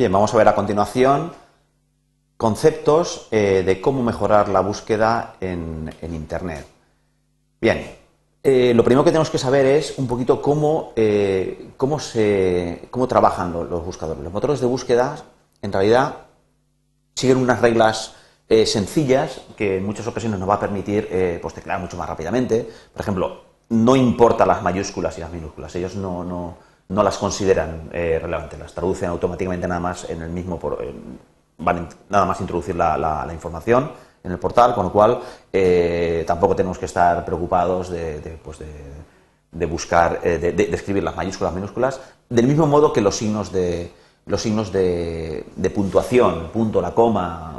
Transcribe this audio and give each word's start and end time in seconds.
Bien, 0.00 0.10
vamos 0.10 0.32
a 0.32 0.38
ver 0.38 0.48
a 0.48 0.54
continuación 0.54 1.30
conceptos 2.38 3.28
eh, 3.30 3.62
de 3.66 3.82
cómo 3.82 4.02
mejorar 4.02 4.48
la 4.48 4.60
búsqueda 4.60 5.34
en, 5.42 5.90
Internet. 6.00 6.64
Bien, 7.60 7.86
eh, 8.42 8.72
lo 8.74 8.82
primero 8.82 9.04
que 9.04 9.10
tenemos 9.10 9.28
que 9.28 9.36
saber 9.36 9.66
es 9.66 9.98
un 9.98 10.06
poquito 10.06 10.40
cómo, 10.40 10.94
eh, 10.96 11.72
cómo, 11.76 12.00
se, 12.00 12.88
cómo 12.90 13.06
trabajan 13.08 13.52
los, 13.52 13.84
buscadores. 13.84 14.24
Los 14.24 14.32
motores 14.32 14.60
de 14.60 14.66
búsqueda, 14.66 15.16
en 15.60 15.70
realidad, 15.70 16.14
siguen 17.14 17.36
unas 17.36 17.60
reglas 17.60 18.14
sencillas 18.48 19.42
que 19.54 19.76
en 19.76 19.84
muchas 19.84 20.06
ocasiones 20.06 20.40
nos 20.40 20.48
va 20.48 20.54
a 20.54 20.60
permitir 20.60 21.10
pues, 21.42 21.54
mucho 21.78 21.98
más 21.98 22.08
rápidamente. 22.08 22.66
Por 22.90 23.02
ejemplo, 23.02 23.42
no 23.68 23.96
importa 23.96 24.46
las 24.46 24.62
mayúsculas 24.62 25.18
y 25.18 25.20
las 25.20 25.30
minúsculas, 25.30 25.76
ellos 25.76 25.94
no, 25.94 26.56
no 26.90 27.02
las 27.02 27.16
consideran 27.16 27.88
relevantes, 27.90 28.58
las 28.58 28.74
traducen 28.74 29.08
automáticamente 29.08 29.66
nada 29.66 29.80
más 29.80 30.10
en 30.10 30.22
el 30.22 30.30
mismo, 30.30 30.58
por, 30.58 30.78
nada 32.08 32.24
más 32.24 32.40
introducir 32.40 32.74
la, 32.76 33.28
información 33.32 33.90
en 34.22 34.32
el 34.32 34.38
portal, 34.38 34.74
con 34.74 34.86
lo 34.86 34.92
cual 34.92 35.20
eh, 35.52 36.24
tampoco 36.26 36.54
tenemos 36.54 36.78
que 36.78 36.86
estar 36.86 37.24
preocupados 37.24 37.90
de, 37.90 38.38
pues 38.42 38.58
buscar, 39.68 40.20
eh, 40.22 40.38
de, 40.38 40.74
escribir 40.74 41.02
las 41.02 41.16
mayúsculas, 41.16 41.54
minúsculas, 41.54 42.00
del 42.28 42.46
mismo 42.46 42.66
modo 42.66 42.92
que 42.92 43.00
los 43.00 43.16
signos 43.16 43.52
de 43.52 43.92
los 44.26 44.42
signos 44.42 44.70
de, 44.70 45.44
puntuación, 45.74 46.50
punto, 46.52 46.80
la 46.80 46.94
coma, 46.94 47.54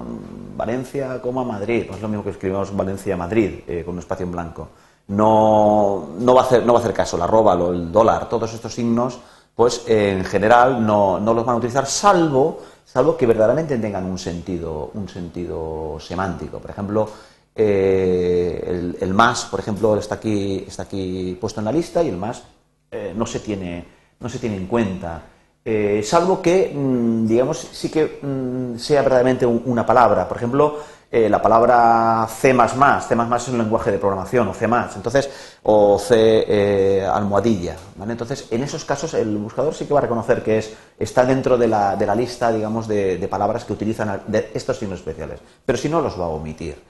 Valencia, 0.56 1.20
coma, 1.22 1.44
Madrid, 1.44 1.88
no 1.90 1.96
es 1.96 2.02
lo 2.02 2.08
mismo 2.08 2.24
que 2.24 2.30
escribimos 2.30 2.74
Valencia, 2.76 3.18
Madrid, 3.18 3.62
eh, 3.68 3.82
con 3.84 3.96
un 3.96 4.00
espacio 4.00 4.26
en 4.26 4.32
blanco. 4.32 4.70
No, 5.08 6.10
no, 6.20 6.34
va 6.34 6.42
a 6.42 6.46
hacer, 6.46 6.66
no 6.66 6.74
va 6.74 6.80
a 6.80 6.82
hacer 6.82 6.94
caso, 6.94 7.18
la 7.18 7.26
arroba, 7.26 7.54
el 7.54 7.92
dólar, 7.92 8.30
todos 8.30 8.54
estos 8.54 8.74
signos, 8.74 9.20
pues 9.56 9.84
en 9.88 10.24
general 10.24 10.86
no, 10.86 11.20
no 11.20 11.34
los 11.34 11.46
van 11.46 11.56
a 11.56 11.58
utilizar, 11.58 11.86
salvo 11.86 12.60
salvo 12.92 13.16
que 13.16 13.26
verdaderamente 13.26 13.78
tengan 13.78 14.06
un 14.06 14.18
sentido, 14.18 14.92
un 14.94 15.08
sentido 15.08 15.98
semántico. 16.00 16.60
Por 16.60 16.72
ejemplo, 16.72 17.10
eh, 17.56 18.94
el, 19.00 19.14
más, 19.14 19.46
por 19.46 19.62
ejemplo, 19.62 19.96
está 19.98 20.16
aquí, 20.16 20.66
está 20.68 20.84
aquí 20.84 21.38
puesto 21.40 21.62
en 21.62 21.66
la 21.66 21.72
lista 21.72 22.04
y 22.04 22.10
el 22.10 22.18
más 22.18 22.44
eh, 22.92 23.14
no, 23.16 23.26
se 23.26 23.40
tiene, 23.40 23.86
no 24.20 24.28
se 24.28 24.40
tiene 24.40 24.58
en 24.58 24.68
cuenta. 24.68 25.24
Eh, 25.64 26.02
salvo 26.04 26.42
que, 26.42 26.74
mm, 26.74 27.28
digamos, 27.28 27.60
sí 27.60 27.90
que 27.90 28.20
mm, 28.22 28.78
sea 28.78 29.04
verdaderamente 29.04 29.46
una 29.46 29.86
palabra. 29.86 30.28
Por 30.28 30.38
ejemplo, 30.38 30.80
eh, 31.14 31.28
la 31.28 31.42
palabra 31.42 32.26
C++, 32.30 32.54
C++ 32.54 33.16
es 33.36 33.48
un 33.50 33.58
lenguaje 33.58 33.92
de 33.92 33.98
programación, 33.98 34.48
o 34.48 34.54
C++, 34.54 34.66
entonces, 34.96 35.30
o 35.64 36.00
C 36.00 36.16
eh, 36.48 37.06
almohadilla, 37.06 37.76
Entonces, 38.08 38.48
en 38.50 38.64
esos 38.64 38.86
casos 38.86 39.14
el 39.14 39.36
buscador 39.38 39.74
sí 39.74 39.86
que 39.86 39.94
va 39.94 40.00
a 40.00 40.04
reconocer 40.04 40.42
que 40.42 40.60
es, 40.60 40.74
está 40.98 41.26
dentro 41.26 41.58
de 41.58 41.68
la, 41.68 41.98
de 41.98 42.06
la 42.06 42.16
lista, 42.16 42.50
digamos, 42.50 42.88
de, 42.88 43.28
palabras 43.30 43.66
que 43.66 43.74
utilizan 43.74 44.22
estos 44.54 44.78
signos 44.78 45.00
especiales, 45.00 45.42
pero 45.66 45.78
si 45.78 45.90
no, 45.90 46.00
los 46.00 46.18
va 46.18 46.26
a 46.26 46.30
omitir. 46.30 46.82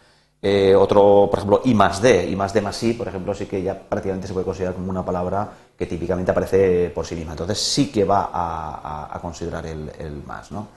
Eh, 0.43 0.75
otro, 0.75 1.27
por 1.29 1.39
ejemplo, 1.39 1.61
I 1.65 1.73
más 1.73 1.99
D, 2.01 2.29
I 2.29 2.35
más 2.35 2.53
D 2.53 2.61
más 2.61 2.81
I, 2.83 2.93
por 2.93 3.07
ejemplo, 3.07 3.33
sí 3.33 3.47
que 3.47 3.63
ya 3.63 3.79
prácticamente 3.79 4.27
se 4.27 4.33
puede 4.33 4.45
considerar 4.45 4.75
como 4.75 4.89
una 4.89 5.05
palabra 5.05 5.49
que 5.77 5.87
típicamente 5.87 6.31
aparece 6.31 6.91
por 6.93 7.05
sí 7.05 7.15
misma. 7.15 7.33
Entonces 7.33 7.59
sí 7.59 7.91
que 7.91 8.05
va 8.05 8.29
a, 8.33 9.19
considerar 9.21 9.65
el, 9.67 9.91
el 9.99 10.23
más, 10.23 10.51
¿no? 10.51 10.67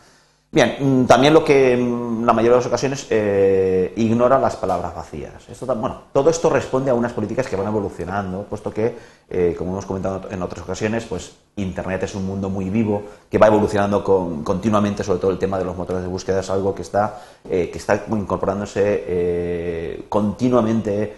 Bien, 0.54 0.76
mm, 0.78 1.06
también 1.06 1.34
lo 1.34 1.44
que 1.44 1.72
en 1.72 2.20
mm, 2.20 2.24
la 2.24 2.32
mayoría 2.32 2.52
de 2.52 2.58
las 2.58 2.66
ocasiones 2.66 3.08
eh, 3.10 3.92
ignora 3.96 4.38
las 4.38 4.54
palabras 4.54 4.94
vacías. 4.94 5.48
Esto, 5.50 5.66
bueno, 5.74 6.02
todo 6.12 6.30
esto 6.30 6.48
responde 6.48 6.92
a 6.92 6.94
unas 6.94 7.12
políticas 7.12 7.48
que 7.48 7.56
van 7.56 7.66
evolucionando, 7.66 8.44
puesto 8.44 8.72
que, 8.72 8.94
eh, 9.28 9.56
como 9.58 9.72
hemos 9.72 9.84
comentado 9.84 10.30
en 10.30 10.40
otras 10.42 10.62
ocasiones, 10.62 11.06
pues 11.06 11.34
Internet 11.56 12.04
es 12.04 12.14
un 12.14 12.24
mundo 12.24 12.50
muy 12.50 12.70
vivo 12.70 13.02
que 13.28 13.36
va 13.36 13.48
evolucionando 13.48 14.04
continuamente, 14.44 15.02
sobre 15.02 15.18
todo 15.18 15.32
el 15.32 15.38
tema 15.38 15.58
de 15.58 15.64
los 15.64 15.76
motores 15.76 16.02
de 16.02 16.08
búsqueda 16.08 16.38
es 16.38 16.48
algo 16.48 16.72
que 16.72 16.82
está, 16.82 17.20
eh, 17.50 17.68
que 17.72 17.78
está 17.78 18.04
incorporándose 18.08 20.04
continuamente 20.08 21.16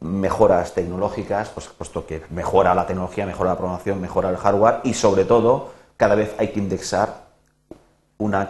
mejoras 0.00 0.74
tecnológicas, 0.74 1.48
pues, 1.48 1.68
puesto 1.68 2.06
que 2.06 2.22
mejora 2.30 2.74
la 2.74 2.86
tecnología, 2.86 3.24
mejora 3.24 3.50
la 3.52 3.56
programación, 3.56 3.98
mejora 3.98 4.28
el 4.28 4.36
hardware 4.36 4.80
y 4.84 4.92
sobre 4.92 5.24
todo 5.24 5.70
cada 5.96 6.14
vez 6.14 6.34
hay 6.38 6.48
que 6.48 6.60
indexar 6.60 7.25
unas 8.18 8.48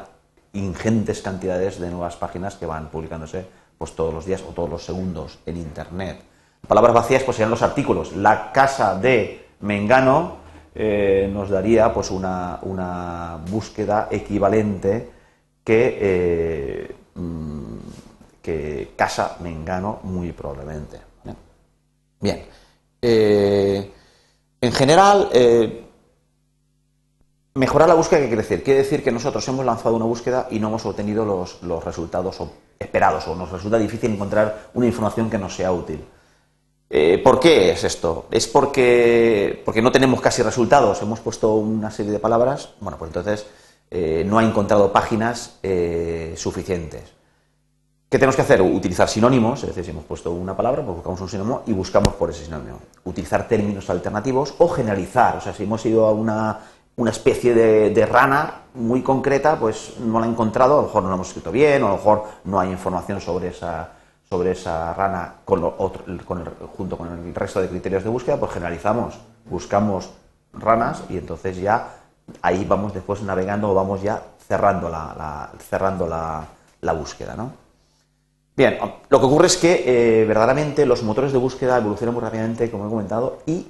ingentes 0.52 1.20
cantidades 1.20 1.78
de 1.78 1.90
nuevas 1.90 2.16
páginas 2.16 2.54
que 2.56 2.66
van 2.66 2.88
publicándose 2.88 3.46
pues 3.78 3.94
todos 3.94 4.12
los 4.12 4.24
días 4.24 4.42
o 4.42 4.52
todos 4.52 4.70
los 4.70 4.84
segundos 4.84 5.38
en 5.46 5.56
internet. 5.58 6.18
Palabras 6.66 6.94
vacías 6.94 7.22
pues 7.22 7.36
serían 7.36 7.50
los 7.50 7.62
artículos. 7.62 8.16
La 8.16 8.52
casa 8.52 8.98
de 8.98 9.46
Mengano 9.60 10.36
eh, 10.74 11.30
nos 11.32 11.50
daría 11.50 11.92
pues 11.92 12.10
una, 12.10 13.38
búsqueda 13.50 14.08
equivalente 14.10 15.10
que, 15.62 15.98
eh, 16.00 16.94
mm, 17.14 17.76
casa 18.94 19.36
Mengano 19.40 20.00
muy 20.04 20.32
probablemente. 20.32 21.00
Bien. 22.20 22.44
Eh, 23.02 23.92
en 24.60 24.72
general, 24.72 25.28
Mejorar 27.56 27.88
la 27.88 27.94
búsqueda, 27.94 28.20
¿qué 28.20 28.26
quiere 28.26 28.42
decir? 28.42 28.62
Quiere 28.62 28.80
decir 28.80 29.02
que 29.02 29.10
nosotros 29.10 29.48
hemos 29.48 29.64
lanzado 29.64 29.96
una 29.96 30.04
búsqueda 30.04 30.46
y 30.50 30.58
no 30.58 30.68
hemos 30.68 30.84
obtenido 30.84 31.24
los, 31.24 31.58
resultados 31.82 32.36
esperados 32.78 33.26
o 33.28 33.34
nos 33.34 33.50
resulta 33.50 33.78
difícil 33.78 34.12
encontrar 34.12 34.68
una 34.74 34.84
información 34.84 35.30
que 35.30 35.38
nos 35.38 35.56
sea 35.56 35.72
útil. 35.72 36.04
Eh, 36.90 37.18
¿Por 37.24 37.40
qué 37.40 37.72
es 37.72 37.82
esto? 37.82 38.26
¿Es 38.30 38.46
porque, 38.46 39.62
porque 39.64 39.80
no 39.80 39.90
tenemos 39.90 40.20
casi 40.20 40.42
resultados? 40.42 41.00
Hemos 41.00 41.20
puesto 41.20 41.54
una 41.54 41.90
serie 41.90 42.12
de 42.12 42.18
palabras. 42.18 42.74
Bueno, 42.78 42.98
pues 42.98 43.08
entonces 43.08 43.46
eh, 43.90 44.22
no 44.26 44.38
ha 44.38 44.44
encontrado 44.44 44.92
páginas 44.92 45.56
eh, 45.62 46.34
suficientes. 46.36 47.04
¿Qué 48.10 48.18
tenemos 48.18 48.36
que 48.36 48.42
hacer? 48.42 48.60
Utilizar 48.60 49.08
sinónimos, 49.08 49.62
es 49.62 49.70
decir, 49.70 49.84
si 49.84 49.90
hemos 49.92 50.04
puesto 50.04 50.30
una 50.30 50.54
palabra, 50.54 50.84
pues 50.84 50.96
buscamos 50.96 51.22
un 51.22 51.28
sinónimo 51.30 51.62
y 51.66 51.72
buscamos 51.72 52.14
por 52.16 52.28
ese 52.28 52.44
sinónimo. 52.44 52.80
Utilizar 53.04 53.48
términos 53.48 53.88
alternativos 53.88 54.54
o 54.58 54.68
generalizar. 54.68 55.38
O 55.38 55.40
sea, 55.40 55.54
si 55.54 55.62
hemos 55.62 55.84
ido 55.86 56.06
a 56.06 56.12
una 56.12 56.60
una 56.96 57.10
especie 57.10 57.54
de, 57.54 58.06
rana 58.06 58.62
muy 58.74 59.02
concreta, 59.02 59.58
pues 59.58 59.94
no 60.00 60.18
la 60.18 60.26
he 60.26 60.28
encontrado, 60.28 60.78
a 60.78 60.82
lo 60.82 60.86
mejor 60.86 61.02
no 61.02 61.08
la 61.10 61.14
hemos 61.14 61.28
escrito 61.28 61.52
bien, 61.52 61.82
o 61.82 61.86
a 61.86 61.90
lo 61.90 61.96
mejor 61.96 62.24
no 62.44 62.58
hay 62.58 62.70
información 62.70 63.20
sobre 63.20 63.48
esa, 63.48 63.90
sobre 64.28 64.52
esa 64.52 64.94
rana 64.94 65.34
con 65.44 65.62
junto 65.62 66.96
con 66.96 67.08
el 67.08 67.34
resto 67.34 67.60
de 67.60 67.68
criterios 67.68 68.02
de 68.02 68.10
búsqueda, 68.10 68.38
pues 68.38 68.52
generalizamos, 68.52 69.18
buscamos 69.44 70.10
ranas 70.54 71.04
y 71.10 71.18
entonces 71.18 71.58
ya 71.58 71.96
ahí 72.40 72.64
vamos 72.64 72.94
después 72.94 73.22
navegando 73.22 73.70
o 73.70 73.74
vamos 73.74 74.02
ya 74.02 74.22
cerrando 74.48 74.88
la, 74.88 75.50
cerrando 75.58 76.06
la, 76.06 76.92
búsqueda. 76.92 77.34
¿no? 77.36 77.52
Bien, 78.56 78.78
lo 79.08 79.20
que 79.20 79.26
ocurre 79.26 79.46
es 79.46 79.56
que 79.56 80.22
eh, 80.22 80.24
verdaderamente 80.24 80.86
los 80.86 81.02
motores 81.02 81.32
de 81.32 81.38
búsqueda 81.38 81.76
evolucionan 81.76 82.14
muy 82.14 82.22
rápidamente, 82.22 82.70
como 82.70 82.86
he 82.86 82.90
comentado, 82.90 83.38
y 83.44 83.66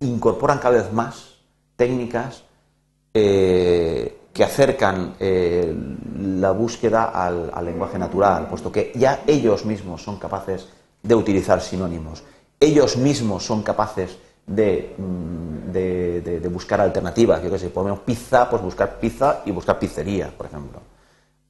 incorporan 0.00 0.58
cada 0.58 0.76
vez 0.76 0.92
más 0.92 1.38
técnicas 1.76 2.44
eh, 3.14 4.18
que 4.32 4.44
acercan 4.44 5.14
eh, 5.20 5.74
la 6.18 6.52
búsqueda 6.52 7.04
al, 7.04 7.64
lenguaje 7.64 7.98
natural, 7.98 8.46
puesto 8.48 8.72
que 8.72 8.92
ya 8.94 9.22
ellos 9.26 9.66
mismos 9.66 10.02
son 10.02 10.18
capaces 10.18 10.68
de 11.02 11.14
utilizar 11.14 11.60
sinónimos, 11.60 12.24
ellos 12.58 12.96
mismos 12.96 13.44
son 13.44 13.62
capaces 13.62 14.16
de, 14.46 14.94
mm, 14.96 16.48
buscar 16.50 16.80
alternativas, 16.80 17.42
yo 17.42 17.50
que 17.50 17.58
sé, 17.58 17.68
ponemos 17.68 18.00
pizza, 18.00 18.48
pues 18.48 18.62
buscar 18.62 18.98
pizza 18.98 19.42
y 19.44 19.50
buscar 19.50 19.78
pizzería, 19.78 20.32
por 20.34 20.46
ejemplo, 20.46 20.80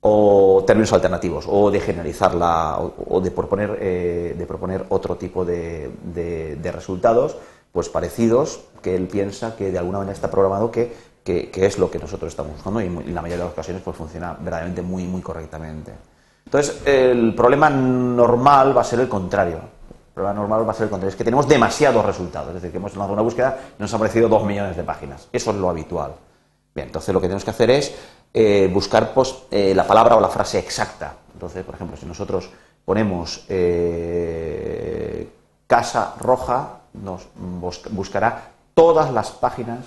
o 0.00 0.64
términos 0.66 0.92
alternativos, 0.92 1.44
o 1.48 1.70
de 1.70 1.80
generalizarla, 1.80 2.80
o, 2.80 3.20
de, 3.20 3.30
proponer, 3.30 3.78
eh, 3.80 4.34
de 4.36 4.46
proponer 4.46 4.84
otro 4.88 5.16
tipo 5.16 5.44
de, 5.44 5.90
de 6.04 6.72
resultados, 6.72 7.36
pues 7.70 7.88
parecidos, 7.88 8.60
que 8.82 8.96
él 8.96 9.06
piensa 9.06 9.56
que 9.56 9.70
de 9.70 9.78
alguna 9.78 9.98
manera 9.98 10.14
está 10.14 10.30
programado 10.30 10.70
que 10.70 11.11
que, 11.24 11.50
es 11.54 11.78
lo 11.78 11.90
que 11.90 11.98
nosotros 11.98 12.32
estamos 12.32 12.52
buscando 12.54 12.80
y 12.80 12.86
en 12.86 13.14
la 13.14 13.22
mayoría 13.22 13.38
de 13.38 13.44
las 13.44 13.52
ocasiones 13.52 13.82
pues 13.82 13.96
funciona 13.96 14.36
verdaderamente 14.38 14.82
muy, 14.82 15.04
muy 15.04 15.22
correctamente. 15.22 15.92
Entonces, 16.44 16.82
el 16.84 17.34
problema 17.34 17.70
normal 17.70 18.76
va 18.76 18.82
a 18.82 18.84
ser 18.84 19.00
el 19.00 19.08
contrario. 19.08 19.56
El 19.56 20.14
problema 20.14 20.34
normal 20.34 20.66
va 20.68 20.72
a 20.72 20.74
ser 20.74 20.84
el 20.84 20.90
contrario, 20.90 21.10
es 21.10 21.16
que 21.16 21.24
tenemos 21.24 21.48
demasiados 21.48 22.04
resultados, 22.04 22.48
es 22.48 22.54
decir, 22.54 22.70
que 22.70 22.76
hemos 22.76 22.92
lanzado 22.92 23.14
una 23.14 23.22
búsqueda 23.22 23.58
y 23.78 23.80
nos 23.80 23.90
han 23.92 23.96
aparecido 23.96 24.28
dos 24.28 24.44
millones 24.44 24.76
de 24.76 24.82
páginas. 24.82 25.28
Eso 25.32 25.50
es 25.52 25.56
lo 25.56 25.70
habitual. 25.70 26.12
Bien, 26.74 26.88
entonces 26.88 27.14
lo 27.14 27.20
que 27.20 27.28
tenemos 27.28 27.44
que 27.44 27.50
hacer 27.50 27.70
es 27.70 27.94
eh, 28.34 28.70
buscar 28.72 29.14
pues, 29.14 29.34
eh, 29.50 29.74
la 29.74 29.86
palabra 29.86 30.16
o 30.16 30.20
la 30.20 30.28
frase 30.28 30.58
exacta. 30.58 31.14
Entonces, 31.32 31.64
por 31.64 31.74
ejemplo, 31.74 31.96
si 31.96 32.06
nosotros 32.06 32.50
ponemos 32.84 33.44
eh, 33.48 35.28
casa 35.66 36.14
roja, 36.20 36.80
nos 36.94 37.28
buscará 37.90 38.50
todas 38.74 39.10
las 39.12 39.30
páginas 39.30 39.78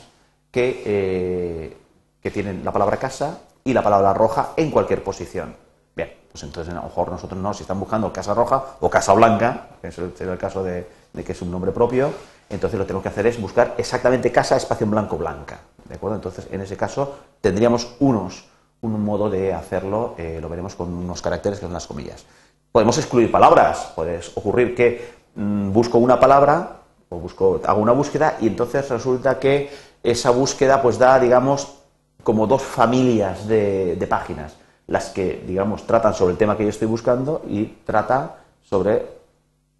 eh, 0.57 1.77
que, 2.21 2.31
tienen 2.31 2.63
la 2.63 2.71
palabra 2.71 2.97
casa 2.97 3.39
y 3.63 3.73
la 3.73 3.83
palabra 3.83 4.13
roja 4.13 4.51
en 4.57 4.71
cualquier 4.71 5.03
posición. 5.03 5.55
Bien, 5.95 6.11
pues 6.31 6.43
entonces 6.43 6.73
a 6.73 6.77
lo 6.77 6.83
mejor 6.83 7.09
nosotros 7.09 7.39
no, 7.39 7.53
si 7.53 7.63
están 7.63 7.79
buscando 7.79 8.11
casa 8.11 8.33
roja 8.33 8.63
o 8.79 8.89
casa 8.89 9.13
blanca, 9.13 9.69
que 9.81 9.89
es 9.89 9.97
el, 9.97 10.37
caso 10.37 10.63
de, 10.63 10.87
que 11.13 11.31
es 11.31 11.41
un 11.41 11.51
nombre 11.51 11.71
propio, 11.71 12.11
entonces 12.49 12.77
lo 12.77 12.85
que 12.85 12.87
tenemos 12.87 13.03
que 13.03 13.09
hacer 13.09 13.27
es 13.27 13.39
buscar 13.39 13.75
exactamente 13.77 14.31
casa, 14.31 14.55
espacio 14.55 14.85
en 14.85 14.91
blanco, 14.91 15.17
blanca. 15.17 15.59
¿de 15.87 15.95
acuerdo? 15.95 16.15
Entonces, 16.15 16.47
en 16.51 16.61
ese 16.61 16.75
caso, 16.75 17.15
tendríamos 17.41 17.95
unos, 17.99 18.45
un 18.81 19.03
modo 19.03 19.29
de 19.29 19.53
hacerlo, 19.53 20.15
eh, 20.17 20.39
lo 20.41 20.49
veremos 20.49 20.75
con 20.75 20.93
unos 20.93 21.21
caracteres 21.21 21.59
que 21.59 21.65
son 21.65 21.73
las 21.73 21.87
comillas. 21.87 22.25
Podemos 22.71 22.97
excluir 22.97 23.31
palabras, 23.31 23.91
puede 23.95 24.19
ocurrir 24.35 24.75
que 24.75 25.15
mm, 25.35 25.71
busco 25.71 25.97
una 25.97 26.19
palabra 26.19 26.81
o 27.09 27.17
busco, 27.17 27.61
hago 27.65 27.81
una 27.81 27.91
búsqueda 27.91 28.37
y 28.41 28.47
entonces 28.47 28.89
resulta 28.89 29.39
que 29.39 29.69
esa 30.05 30.29
búsqueda 30.29 30.81
pues 30.81 30.97
da, 30.97 31.19
digamos, 31.19 31.79
como 32.23 32.47
dos 32.47 32.61
familias 32.61 33.47
de, 33.47 34.05
páginas, 34.09 34.55
las 34.87 35.09
que, 35.09 35.43
digamos, 35.45 35.85
tratan 35.85 36.13
sobre 36.13 36.33
el 36.33 36.37
tema 36.37 36.55
que 36.55 36.63
yo 36.63 36.69
estoy 36.69 36.87
buscando 36.87 37.41
y 37.47 37.65
trata 37.85 38.37
sobre, 38.63 39.05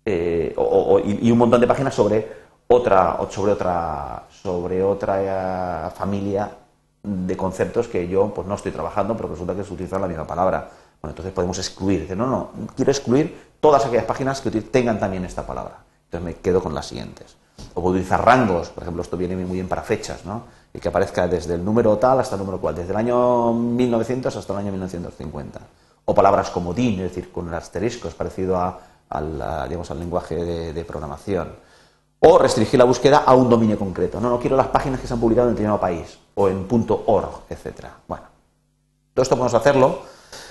eh, 0.05 0.55
y 1.03 1.31
un 1.31 1.37
montón 1.37 1.61
de 1.61 1.67
páginas 1.67 1.93
sobre 1.93 2.27
otra, 2.67 3.17
sobre 3.29 3.51
otra, 3.51 4.23
sobre 4.29 4.83
otra 4.83 5.87
eh, 5.87 5.91
familia 5.91 6.51
de 7.03 7.37
conceptos 7.37 7.87
que 7.87 8.07
yo 8.07 8.33
pues 8.33 8.47
no 8.47 8.55
estoy 8.55 8.71
trabajando, 8.71 9.15
pero 9.15 9.29
resulta 9.29 9.55
que 9.55 9.63
se 9.63 9.73
utilizan 9.73 10.01
la 10.01 10.07
misma 10.07 10.25
palabra. 10.25 10.69
Bueno, 11.01 11.11
entonces 11.11 11.33
podemos 11.33 11.57
excluir. 11.59 12.01
Dice, 12.01 12.15
no, 12.15 12.25
no, 12.25 12.49
quiero 12.75 12.91
excluir 12.91 13.53
todas 13.59 13.85
aquellas 13.85 14.05
páginas 14.05 14.41
que 14.41 14.49
tengan 14.49 14.99
también 14.99 15.23
esta 15.25 15.45
palabra. 15.45 15.77
Entonces 16.05 16.25
me 16.25 16.35
quedo 16.41 16.61
con 16.61 16.73
las 16.73 16.87
siguientes. 16.87 17.37
O 17.73 17.81
puedo 17.81 17.95
utilizar 17.95 18.23
rangos, 18.23 18.69
por 18.69 18.83
ejemplo, 18.83 19.01
esto 19.01 19.17
viene 19.17 19.35
muy 19.35 19.55
bien 19.55 19.67
para 19.67 19.81
fechas, 19.81 20.25
¿no? 20.25 20.43
Y 20.73 20.79
que 20.79 20.89
aparezca 20.89 21.27
desde 21.27 21.55
el 21.55 21.63
número 21.63 21.97
tal 21.97 22.19
hasta 22.19 22.35
el 22.35 22.39
número 22.39 22.59
cual, 22.59 22.75
desde 22.75 22.91
el 22.91 22.97
año 22.97 23.53
1900 23.53 24.35
hasta 24.35 24.53
el 24.53 24.59
año 24.59 24.71
1950. 24.71 25.59
O 26.05 26.13
palabras 26.13 26.49
como 26.49 26.73
DIN, 26.73 26.99
es 27.01 27.09
decir, 27.09 27.31
con 27.31 27.47
el 27.47 27.53
asterisco, 27.53 28.07
es 28.07 28.13
parecido 28.13 28.57
a, 28.57 28.79
al, 29.09 29.67
digamos, 29.67 29.89
al 29.91 29.99
lenguaje 29.99 30.35
de 30.73 30.85
programación 30.85 31.65
o 32.27 32.37
restringir 32.39 32.79
la 32.79 32.85
búsqueda 32.85 33.23
a 33.25 33.35
un 33.35 33.49
dominio 33.49 33.77
concreto. 33.77 34.19
No, 34.19 34.29
no 34.29 34.39
quiero 34.39 34.57
las 34.57 34.67
páginas 34.67 34.99
que 34.99 35.07
se 35.07 35.13
han 35.13 35.19
publicado 35.19 35.47
en 35.47 35.53
determinado 35.53 35.79
país 35.79 36.17
o 36.33 36.49
en 36.49 36.67
.org, 36.69 37.43
etcétera. 37.49 37.97
Bueno, 38.07 38.25
todo 39.13 39.23
esto 39.23 39.35
podemos 39.35 39.53
hacerlo, 39.53 40.01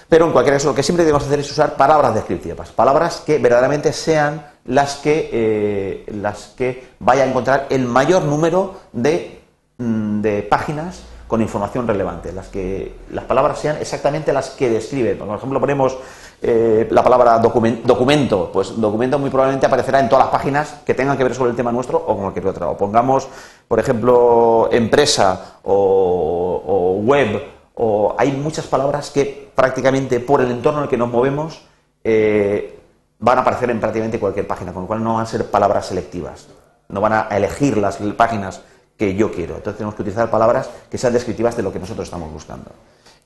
pero 0.08 0.26
en 0.26 0.32
cualquier 0.32 0.56
caso 0.56 0.68
lo 0.68 0.74
que 0.74 0.82
siempre 0.82 1.04
debemos 1.04 1.26
hacer 1.26 1.40
es 1.40 1.50
usar 1.50 1.76
palabras 1.76 2.14
descriptivas, 2.14 2.70
palabras 2.70 3.22
que 3.26 3.38
verdaderamente 3.38 3.92
sean 3.92 4.53
las 4.64 4.96
que, 4.96 5.30
eh, 5.32 6.04
las 6.12 6.54
que 6.56 6.84
vaya 6.98 7.24
a 7.24 7.26
encontrar 7.26 7.66
el 7.70 7.86
mayor 7.86 8.24
número 8.24 8.74
de, 8.92 9.40
mm, 9.78 10.20
de 10.20 10.42
páginas 10.42 11.02
con 11.26 11.40
información 11.40 11.86
relevante, 11.86 12.32
las 12.32 12.48
que 12.48 12.94
las 13.10 13.24
palabras 13.24 13.58
sean 13.58 13.78
exactamente 13.80 14.32
las 14.32 14.50
que 14.50 14.68
describen. 14.70 15.18
Por 15.18 15.36
ejemplo, 15.36 15.58
ponemos 15.58 15.96
eh, 16.42 16.86
la 16.90 17.02
palabra 17.02 17.38
documento, 17.38 18.50
pues 18.52 18.78
documento 18.78 19.18
muy 19.18 19.30
probablemente 19.30 19.66
aparecerá 19.66 20.00
en 20.00 20.08
todas 20.08 20.26
las 20.26 20.32
páginas 20.32 20.82
que 20.84 20.92
tengan 20.92 21.16
que 21.16 21.24
ver 21.24 21.34
sobre 21.34 21.50
el 21.50 21.56
tema 21.56 21.72
nuestro 21.72 21.96
o 21.98 22.06
con 22.06 22.18
cualquier 22.18 22.46
otra. 22.46 22.68
O 22.68 22.76
pongamos, 22.76 23.26
por 23.66 23.80
ejemplo, 23.80 24.68
empresa 24.70 25.58
o, 25.62 27.00
web, 27.02 27.42
o 27.74 28.14
hay 28.18 28.32
muchas 28.32 28.66
palabras 28.66 29.10
que 29.10 29.50
prácticamente 29.54 30.20
por 30.20 30.42
el 30.42 30.50
entorno 30.50 30.80
en 30.80 30.84
el 30.84 30.90
que 30.90 30.98
nos 30.98 31.10
movemos 31.10 31.62
eh, 32.04 32.78
van 33.18 33.38
a 33.38 33.40
aparecer 33.42 33.70
en 33.70 33.80
prácticamente 33.80 34.18
cualquier 34.18 34.46
página, 34.46 34.72
con 34.72 34.82
lo 34.82 34.86
cual 34.86 35.02
no 35.02 35.14
van 35.14 35.22
a 35.22 35.26
ser 35.26 35.50
palabras 35.50 35.86
selectivas, 35.86 36.46
no 36.88 37.00
van 37.00 37.12
a 37.12 37.28
elegir 37.30 37.76
las 37.78 37.96
páginas 38.16 38.60
que 38.96 39.14
yo 39.14 39.32
quiero. 39.32 39.56
Entonces 39.56 39.78
tenemos 39.78 39.94
que 39.94 40.02
utilizar 40.02 40.30
palabras 40.30 40.68
que 40.90 40.98
sean 40.98 41.12
descriptivas 41.12 41.56
de 41.56 41.62
lo 41.62 41.72
que 41.72 41.78
nosotros 41.78 42.06
estamos 42.06 42.32
buscando. 42.32 42.70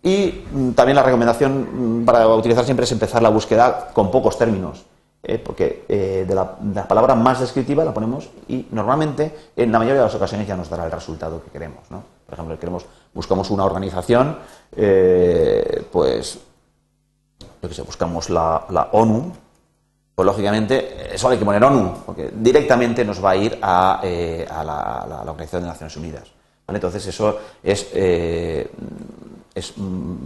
Y 0.02 0.44
mm, 0.52 0.70
también 0.73 0.96
la 0.96 1.02
recomendación 1.02 2.00
mm, 2.00 2.05
para 2.05 2.26
utilizar 2.29 2.64
siempre 2.64 2.85
es 2.85 2.93
empezar 2.93 3.23
la 3.23 3.29
búsqueda 3.31 3.88
con 3.93 4.11
pocos 4.11 4.38
términos, 4.38 4.85
¿eh? 5.23 5.38
porque 5.38 5.85
eh, 5.88 6.25
de, 6.26 6.34
la, 6.34 6.56
palabra 6.87 7.14
más 7.14 7.41
descriptiva 7.41 7.84
la 7.84 7.93
ponemos 7.93 8.31
y 8.49 8.67
normalmente 8.70 9.50
en 9.56 9.73
la 9.73 9.79
mayoría 9.79 10.00
de 10.00 10.06
las 10.06 10.14
ocasiones 10.14 10.46
ya 10.46 10.56
nos 10.56 10.70
dará 10.70 10.84
el 10.84 10.93
resultado 10.93 11.43
que 11.43 11.50
queremos. 11.50 11.81
Por 11.88 12.34
ejemplo, 12.34 12.58
queremos, 12.58 12.87
buscamos 13.12 13.50
una 13.50 13.64
organización, 13.64 14.38
eh, 14.76 15.84
pues, 15.91 16.38
lo 17.61 17.69
que 17.69 17.75
sé, 17.75 17.82
buscamos 17.82 18.31
la, 18.31 18.88
ONU, 18.93 19.32
pues 20.19 20.26
lógicamente 20.26 21.15
eso 21.15 21.29
hay 21.29 21.38
que 21.38 21.44
poner 21.44 21.62
ONU, 21.62 22.03
porque 22.05 22.32
directamente 22.35 23.05
nos 23.05 23.25
va 23.25 23.31
a 23.31 23.37
ir 23.37 23.56
a, 23.62 24.00
la, 24.03 25.23
Organización 25.31 25.62
de 25.62 25.69
Naciones 25.69 25.97
Unidas. 25.97 26.25
Entonces 26.67 27.06
eso 27.06 27.38
es 27.62 27.87
es 27.94 29.73
mm, 29.76 30.17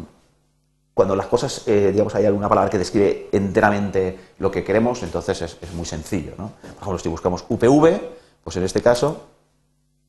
cuando 0.94 1.14
las 1.14 1.26
cosas, 1.26 1.64
eh, 1.66 1.90
digamos, 1.92 2.14
hay 2.14 2.24
alguna 2.24 2.48
palabra 2.48 2.70
que 2.70 2.78
describe 2.78 3.28
enteramente 3.32 4.18
lo 4.38 4.50
que 4.50 4.64
queremos, 4.64 5.02
entonces 5.02 5.42
es, 5.42 5.74
muy 5.74 5.84
sencillo, 5.84 6.32
¿no? 6.38 6.52
Por 6.62 6.70
ejemplo, 6.70 6.98
si 6.98 7.10
buscamos 7.10 7.44
UPV, 7.50 8.00
pues 8.42 8.56
en 8.56 8.62
este 8.62 8.80
caso, 8.80 9.24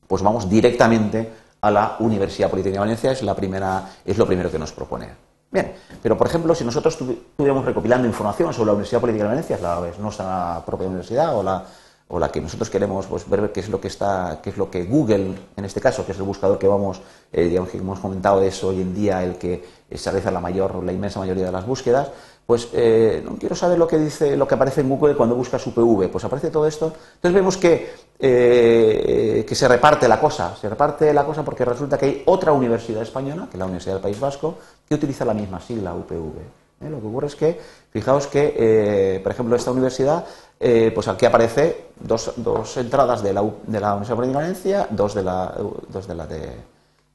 pues 0.06 0.22
vamos 0.22 0.48
directamente 0.48 1.30
a 1.60 1.70
la 1.70 1.96
Universidad 1.98 2.48
Politécnica 2.48 2.80
de 2.80 2.86
Valencia, 2.86 3.12
es, 3.12 3.22
la 3.22 3.36
primera, 3.36 3.96
es 4.02 4.16
lo 4.16 4.26
primero 4.26 4.50
que 4.50 4.58
nos 4.58 4.72
propone. 4.72 5.33
Bien, 5.50 5.72
pero 6.02 6.18
por 6.18 6.26
ejemplo, 6.26 6.54
si 6.54 6.64
nosotros 6.64 6.94
estuviéramos 6.94 7.64
recopilando 7.64 8.08
información 8.08 8.52
sobre 8.52 8.66
la 8.66 8.72
Universidad 8.72 9.00
Política 9.00 9.24
de 9.24 9.30
Valencia, 9.30 9.58
la, 9.62 9.80
nuestra 10.00 10.62
propia 10.66 10.88
universidad 10.88 11.36
o 11.36 11.42
la 11.42 11.64
o 12.08 12.18
la 12.18 12.30
que 12.30 12.40
nosotros 12.40 12.68
queremos 12.68 13.06
pues, 13.06 13.28
ver 13.28 13.50
qué 13.52 13.60
es 13.60 13.68
lo 13.68 13.80
que 13.80 13.88
está, 13.88 14.40
qué 14.42 14.50
es 14.50 14.56
lo 14.56 14.70
que 14.70 14.84
Google, 14.84 15.34
en 15.56 15.64
este 15.64 15.80
caso, 15.80 16.04
que 16.04 16.12
es 16.12 16.18
el 16.18 16.24
buscador 16.24 16.58
que 16.58 16.68
vamos, 16.68 17.00
eh, 17.32 17.44
digamos 17.44 17.70
que 17.70 17.78
hemos 17.78 17.98
comentado, 17.98 18.42
es 18.42 18.62
hoy 18.62 18.82
en 18.82 18.94
día 18.94 19.22
el 19.24 19.36
que 19.36 19.64
se 19.92 20.10
realiza 20.10 20.30
la 20.30 20.40
mayor, 20.40 20.82
la 20.84 20.92
inmensa 20.92 21.18
mayoría 21.18 21.46
de 21.46 21.52
las 21.52 21.66
búsquedas, 21.66 22.10
pues 22.46 22.68
eh, 22.74 23.22
no 23.24 23.36
quiero 23.36 23.56
saber 23.56 23.78
lo 23.78 23.88
que 23.88 23.98
dice, 23.98 24.36
lo 24.36 24.46
que 24.46 24.54
aparece 24.54 24.82
en 24.82 24.90
Google 24.90 25.16
cuando 25.16 25.34
buscas 25.34 25.66
UPV, 25.66 26.10
pues 26.10 26.24
aparece 26.24 26.50
todo 26.50 26.66
esto. 26.66 26.92
Entonces 27.14 27.34
vemos 27.34 27.56
que, 27.56 27.94
eh, 28.18 29.46
que 29.48 29.54
se 29.54 29.66
reparte 29.66 30.06
la 30.06 30.20
cosa, 30.20 30.54
se 30.54 30.68
reparte 30.68 31.12
la 31.14 31.24
cosa 31.24 31.42
porque 31.42 31.64
resulta 31.64 31.96
que 31.96 32.04
hay 32.04 32.22
otra 32.26 32.52
universidad 32.52 33.02
española, 33.02 33.46
que 33.50 33.56
es 33.56 33.58
la 33.58 33.64
Universidad 33.64 33.94
del 33.94 34.02
País 34.02 34.20
Vasco, 34.20 34.56
que 34.86 34.94
utiliza 34.94 35.24
la 35.24 35.32
misma 35.32 35.58
sigla 35.58 35.94
UPV. 35.94 36.63
¿Eh? 36.80 36.88
Lo 36.88 37.00
que 37.00 37.06
ocurre 37.06 37.26
es 37.26 37.36
que, 37.36 37.60
fijaos 37.90 38.26
que, 38.26 38.54
eh, 38.56 39.20
por 39.20 39.32
ejemplo, 39.32 39.56
esta 39.56 39.70
universidad, 39.70 40.24
eh, 40.60 40.90
pues 40.94 41.08
aquí 41.08 41.26
aparece 41.26 41.88
dos, 42.00 42.32
dos 42.36 42.76
entradas 42.76 43.22
de 43.22 43.32
la, 43.32 43.42
de 43.66 43.80
la 43.80 43.94
Universidad 43.94 44.22
de 44.22 44.32
Valencia, 44.32 44.88
dos 44.90 45.14
de 45.14 45.22
la, 45.22 45.54
dos 45.88 46.06
de 46.06 46.14
la, 46.14 46.26
de, 46.26 46.56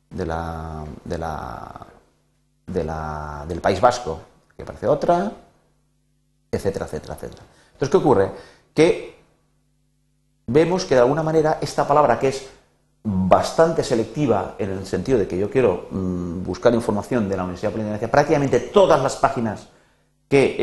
de 0.10 0.26
la, 0.26 0.84
de 1.04 1.18
la, 1.18 1.88
de 2.68 2.84
la, 2.84 3.46
del 3.48 3.62
País 3.62 3.82
Vasco, 3.82 4.20
que 4.56 4.64
aparece 4.64 4.88
otra, 4.88 5.32
etcétera, 6.52 6.86
etcétera, 6.86 7.14
etcétera. 7.16 7.44
Entonces, 7.74 7.90
¿qué 7.90 7.98
ocurre? 7.98 8.32
Que 8.74 9.20
vemos 10.48 10.86
que 10.86 10.96
de 10.96 11.02
alguna 11.02 11.24
manera 11.24 11.60
esta 11.62 11.88
palabra 11.88 12.20
que 12.20 12.30
es 12.30 12.50
bastante 13.04 13.84
selectiva 13.84 14.56
en 14.58 14.72
el 14.72 14.86
sentido 14.86 15.18
de 15.18 15.28
que 15.28 15.38
yo 15.38 15.50
quiero 15.50 15.88
mm, 15.92 16.44
buscar 16.44 16.74
información 16.74 17.30
de 17.30 17.38
la 17.38 17.44
Universidad 17.44 17.72
Valencia. 17.72 18.12
Prácticamente 18.12 18.60
todas 18.60 19.02
las 19.02 19.16
páginas 19.16 19.70
que, 20.28 20.56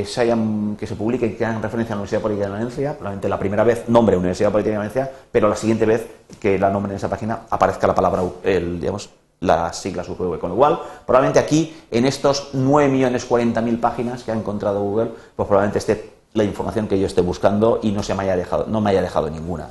eh, 0.00 0.04
se 0.06 0.22
hayan, 0.22 0.76
que 0.76 0.86
se 0.86 0.96
publiquen 0.96 1.36
que 1.36 1.44
hagan 1.44 1.62
referencia 1.62 1.94
a 1.94 1.96
la 1.96 2.00
Universidad 2.00 2.22
Politécnica 2.22 2.48
de 2.48 2.52
Valencia, 2.52 2.92
probablemente 2.94 3.28
la 3.28 3.38
primera 3.38 3.64
vez 3.64 3.88
nombre 3.88 4.16
Universidad 4.16 4.50
Politécnica 4.50 4.82
de 4.82 4.88
Valencia, 4.88 5.12
pero 5.30 5.48
la 5.48 5.56
siguiente 5.56 5.86
vez 5.86 6.06
que 6.40 6.58
la 6.58 6.70
nombre 6.70 6.92
en 6.92 6.96
esa 6.96 7.08
página 7.08 7.42
aparezca 7.48 7.86
la 7.86 7.94
palabra, 7.94 8.22
el, 8.42 8.80
digamos, 8.80 9.10
las 9.40 9.76
siglas 9.76 10.08
UPV. 10.08 10.38
Con 10.40 10.50
lo 10.50 10.56
cual, 10.56 10.80
probablemente 11.06 11.38
aquí, 11.38 11.76
en 11.90 12.06
estos 12.06 12.54
9.040.000 12.54 13.80
páginas 13.80 14.24
que 14.24 14.32
ha 14.32 14.34
encontrado 14.34 14.80
Google, 14.80 15.10
pues 15.36 15.46
probablemente 15.46 15.78
esté 15.78 16.14
la 16.32 16.42
información 16.42 16.88
que 16.88 16.98
yo 16.98 17.06
esté 17.06 17.20
buscando 17.20 17.78
y 17.82 17.92
no 17.92 18.02
se 18.02 18.14
me 18.14 18.24
haya 18.24 18.36
dejado, 18.36 18.66
no 18.66 18.80
me 18.80 18.90
haya 18.90 19.02
dejado 19.02 19.30
ninguna. 19.30 19.68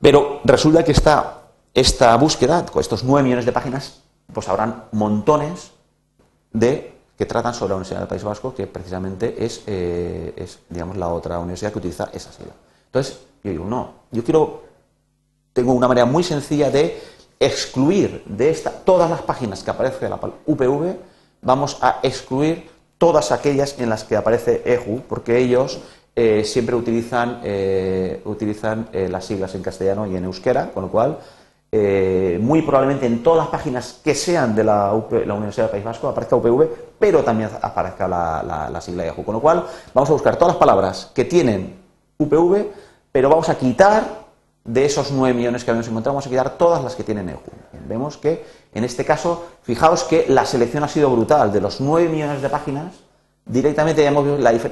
Pero 0.00 0.40
resulta 0.44 0.84
que 0.84 0.92
esta, 0.92 1.42
esta 1.74 2.16
búsqueda, 2.16 2.64
con 2.66 2.80
estos 2.80 3.04
9 3.04 3.22
millones 3.22 3.46
de 3.46 3.52
páginas, 3.52 4.00
pues 4.32 4.48
habrán 4.48 4.84
montones 4.92 5.72
de 6.52 6.94
que 7.18 7.26
tratan 7.26 7.52
sobre 7.52 7.70
la 7.70 7.74
Universidad 7.76 8.00
del 8.00 8.08
País 8.08 8.24
Vasco, 8.24 8.54
que 8.54 8.66
precisamente 8.66 9.44
es, 9.44 9.62
eh, 9.66 10.48
digamos, 10.70 10.96
la 10.96 11.08
otra 11.08 11.38
universidad 11.38 11.70
que 11.70 11.78
utiliza 11.78 12.08
esa 12.14 12.32
sigla. 12.32 12.54
Entonces, 12.86 13.20
yo 13.44 13.50
digo, 13.50 13.64
no, 13.66 13.92
yo 14.10 14.24
quiero, 14.24 14.62
tengo 15.52 15.74
una 15.74 15.86
manera 15.86 16.06
muy 16.06 16.24
sencilla 16.24 16.70
de 16.70 16.98
excluir 17.38 18.22
de 18.24 18.50
esta, 18.50 18.70
todas 18.70 19.10
las 19.10 19.20
páginas 19.20 19.62
que 19.62 19.70
aparece 19.70 20.08
la 20.08 20.18
UPV, 20.46 20.96
vamos 21.42 21.76
a 21.82 22.00
excluir 22.02 22.70
todas 22.96 23.32
aquellas 23.32 23.78
en 23.78 23.90
las 23.90 24.04
que 24.04 24.16
aparece 24.16 24.62
EJU, 24.64 25.02
porque 25.08 25.38
ellos 25.38 25.80
eh, 26.14 26.42
siempre 26.44 26.74
utilizan, 26.74 27.40
eh, 27.44 28.20
utilizan 28.24 28.88
eh, 28.92 29.08
las 29.08 29.24
siglas 29.24 29.54
en 29.54 29.62
castellano 29.62 30.06
y 30.06 30.16
en 30.16 30.24
euskera, 30.24 30.70
con 30.72 30.84
lo 30.84 30.90
cual 30.90 31.18
muy 31.72 32.62
probablemente 32.62 33.06
en 33.06 33.22
todas 33.22 33.44
las 33.44 33.48
páginas 33.48 34.00
que 34.02 34.12
sean 34.16 34.56
de 34.56 34.64
la, 34.64 34.92
Universidad 34.92 35.66
del 35.66 35.70
País 35.70 35.84
Vasco 35.84 36.08
aparezca 36.08 36.34
UPV, 36.34 36.68
pero 36.98 37.22
también 37.22 37.48
aparezca 37.62 38.08
la, 38.08 38.68
la, 38.72 38.80
sigla 38.80 39.06
EJU. 39.06 39.22
Con 39.22 39.34
lo 39.36 39.40
cual 39.40 39.64
vamos 39.94 40.10
a 40.10 40.12
buscar 40.12 40.34
todas 40.34 40.54
las 40.54 40.58
palabras 40.58 41.12
que 41.14 41.24
tienen 41.24 41.76
UPV, 42.18 42.72
pero 43.12 43.28
vamos 43.28 43.48
a 43.48 43.56
quitar 43.56 44.02
de 44.64 44.84
esos 44.84 45.12
9 45.12 45.32
millones 45.32 45.62
que 45.62 45.70
habíamos 45.70 45.88
encontrado, 45.88 46.14
vamos 46.14 46.26
a 46.26 46.30
quitar 46.30 46.58
todas 46.58 46.82
las 46.82 46.96
que 46.96 47.04
tienen 47.04 47.28
EJU. 47.28 47.52
vemos 47.86 48.16
que 48.16 48.44
en 48.72 48.84
este 48.84 49.04
caso, 49.04 49.46
fijaos 49.62 50.04
que 50.04 50.26
la 50.28 50.44
selección 50.46 50.84
ha 50.84 50.88
sido 50.88 51.10
brutal. 51.10 51.52
De 51.52 51.60
los 51.60 51.80
9 51.80 52.08
millones 52.08 52.42
de 52.42 52.48
páginas, 52.48 52.94
directamente 53.46 54.04
hemos, 54.04 54.26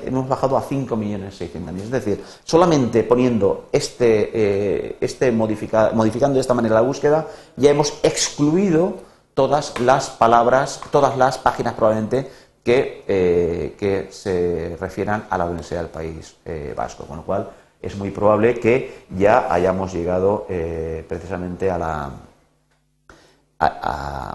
hemos 0.05 0.29
bajado 0.29 0.57
a 0.57 0.63
5.600.000. 0.63 1.81
Es 1.81 1.91
decir, 1.91 2.25
solamente 2.45 3.03
poniendo 3.03 3.69
este, 3.73 4.31
eh, 4.33 4.97
este 5.01 5.33
modificando 5.33 6.35
de 6.35 6.41
esta 6.41 6.55
manera 6.55 6.77
la 6.77 6.81
búsqueda, 6.83 7.27
ya 7.57 7.71
hemos 7.71 7.99
excluido 8.03 8.97
todas 9.35 9.79
las 9.81 10.11
palabras, 10.11 10.81
todas 10.91 11.17
las 11.17 11.39
páginas 11.39 11.75
probablemente 11.75 12.31
que, 12.63 13.05
eh, 13.09 13.75
que 13.79 14.09
se 14.11 14.77
refieran 14.79 15.27
a 15.31 15.39
la 15.39 15.47
Universidad 15.47 15.81
del 15.81 15.91
País 15.91 16.37
eh, 16.45 16.75
Vasco. 16.77 17.05
Con 17.05 17.19
lo 17.19 17.23
cual, 17.25 17.51
es 17.81 17.97
muy 17.97 18.11
probable 18.11 18.59
que 18.59 19.07
ya 19.17 19.53
hayamos 19.53 19.93
llegado 19.93 20.47
precisamente 21.07 21.71
a 21.71 21.79
la. 21.79 22.11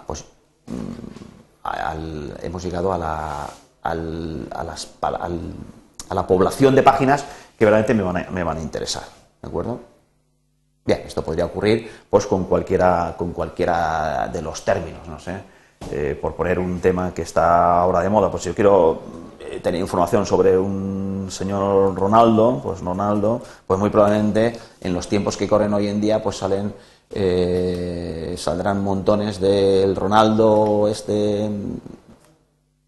pues, 0.08 0.24
mm, 0.66 2.32
hemos 2.42 2.64
llegado 2.64 2.94
a 2.94 2.98
la, 2.98 3.50
al, 3.84 4.48
a, 4.52 4.64
las, 4.64 4.90
a, 5.02 6.16
la 6.16 6.28
población 6.28 6.76
de 6.76 6.84
páginas 6.84 7.26
que 7.58 7.66
verdaderamente 7.66 7.94
me 7.94 8.04
van 8.04 8.18
a, 8.18 8.32
me 8.32 8.44
van 8.44 8.58
a 8.58 8.62
interesar. 8.62 9.04
¿De 9.42 9.48
acuerdo? 9.48 9.80
Bien, 10.86 11.02
esto 11.06 11.24
podría 11.24 11.46
ocurrir 11.46 11.90
pues 12.10 12.28
con 12.28 12.46
cualquiera, 12.46 13.16
con 13.18 13.32
cualquiera 13.32 14.30
de 14.32 14.42
los 14.42 14.66
términos, 14.66 15.08
no 15.08 15.20
sé. 15.20 15.54
Eh, 15.92 16.18
por 16.20 16.34
poner 16.34 16.60
un 16.60 16.80
tema 16.80 17.14
que 17.14 17.24
está 17.24 17.80
ahora 17.80 18.02
de 18.02 18.10
moda, 18.10 18.32
pues 18.32 18.44
si 18.44 18.50
yo 18.50 18.56
quiero 18.56 19.02
eh, 19.40 19.60
tener 19.62 19.82
información 19.82 20.26
sobre 20.26 20.58
un 20.58 21.28
señor 21.30 21.94
Ronaldo, 21.96 22.62
pues 22.64 22.80
Ronaldo, 22.80 23.42
pues 23.68 23.80
muy 23.80 23.90
probablemente 23.90 24.58
en 24.80 24.94
los 24.94 25.08
tiempos 25.08 25.36
que 25.36 25.48
corren 25.48 25.74
hoy 25.74 25.88
en 25.88 26.00
día, 26.00 26.24
pues 26.24 26.38
salen 26.38 26.74
eh, 27.16 28.36
saldrán 28.38 28.84
montones 28.84 29.40
del 29.40 29.96
Ronaldo 29.96 30.88
este 30.88 31.48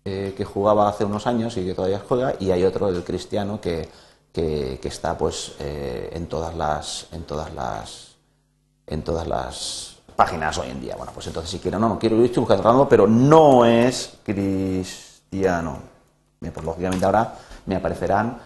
eh, 0.07 0.35
que 0.37 0.45
jugaba 0.45 0.87
hace 0.87 1.03
unos 1.03 1.25
años 1.25 1.57
y 1.57 1.65
que 1.65 1.73
todavía 1.73 1.99
juega, 2.07 2.35
y 2.39 2.51
hay 2.51 2.63
otro, 2.63 2.89
el 2.89 3.03
cristiano, 3.03 3.59
que, 3.59 3.89
que, 4.31 4.79
está 4.83 5.17
pues 5.17 5.53
eh, 5.59 6.11
en 6.13 6.27
todas 6.27 6.55
las 6.55 7.07
en 7.11 7.23
todas 7.23 7.51
las 7.55 8.15
en 8.85 9.01
todas 9.01 9.27
las 9.27 9.97
páginas 10.15 10.57
hoy 10.59 10.69
en 10.69 10.79
día. 10.79 10.95
Bueno, 10.95 11.11
pues 11.11 11.25
entonces 11.25 11.49
si 11.49 11.57
quiero, 11.57 11.79
no, 11.79 11.89
no 11.89 11.97
quiero, 11.97 12.23
ir 12.23 12.39
buscando 12.39 12.87
pero 12.87 13.07
no 13.07 13.65
es 13.65 14.19
cristiano. 14.23 15.79
Bien, 16.39 16.53
pues 16.53 16.65
lógicamente 16.65 17.03
ahora 17.03 17.33
me 17.65 17.75
aparecerán, 17.75 18.37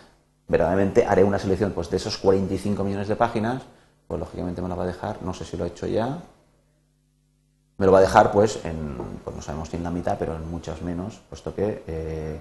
verdaderamente 0.47 1.05
haré 1.05 1.25
una 1.25 1.39
selección 1.39 1.73
pues 1.73 1.89
de 1.89 1.97
esos 1.97 2.17
45 2.19 2.83
millones 2.85 3.09
de 3.09 3.17
páginas, 3.17 3.63
pues 4.07 4.17
lógicamente 4.17 4.61
me 4.61 4.69
la 4.69 4.75
va 4.75 4.83
a 4.83 4.87
dejar, 4.87 5.21
no 5.23 5.33
sé 5.33 5.43
si 5.43 5.57
lo 5.57 5.65
he 5.65 5.67
hecho 5.67 5.87
ya, 5.87 6.19
me 7.79 7.85
lo 7.85 7.91
va 7.91 7.99
a 7.99 8.01
dejar, 8.01 8.31
pues, 8.31 8.59
en, 8.65 8.97
no 9.39 9.45
sabemos 9.45 9.69
si 9.69 9.77
en 9.77 9.83
la 9.83 9.89
mitad, 9.89 10.17
pero 10.19 10.35
en 10.35 10.51
muchas 10.51 10.81
menos, 10.81 11.21
puesto 11.29 11.55
que 11.55 11.83
eh, 11.87 12.39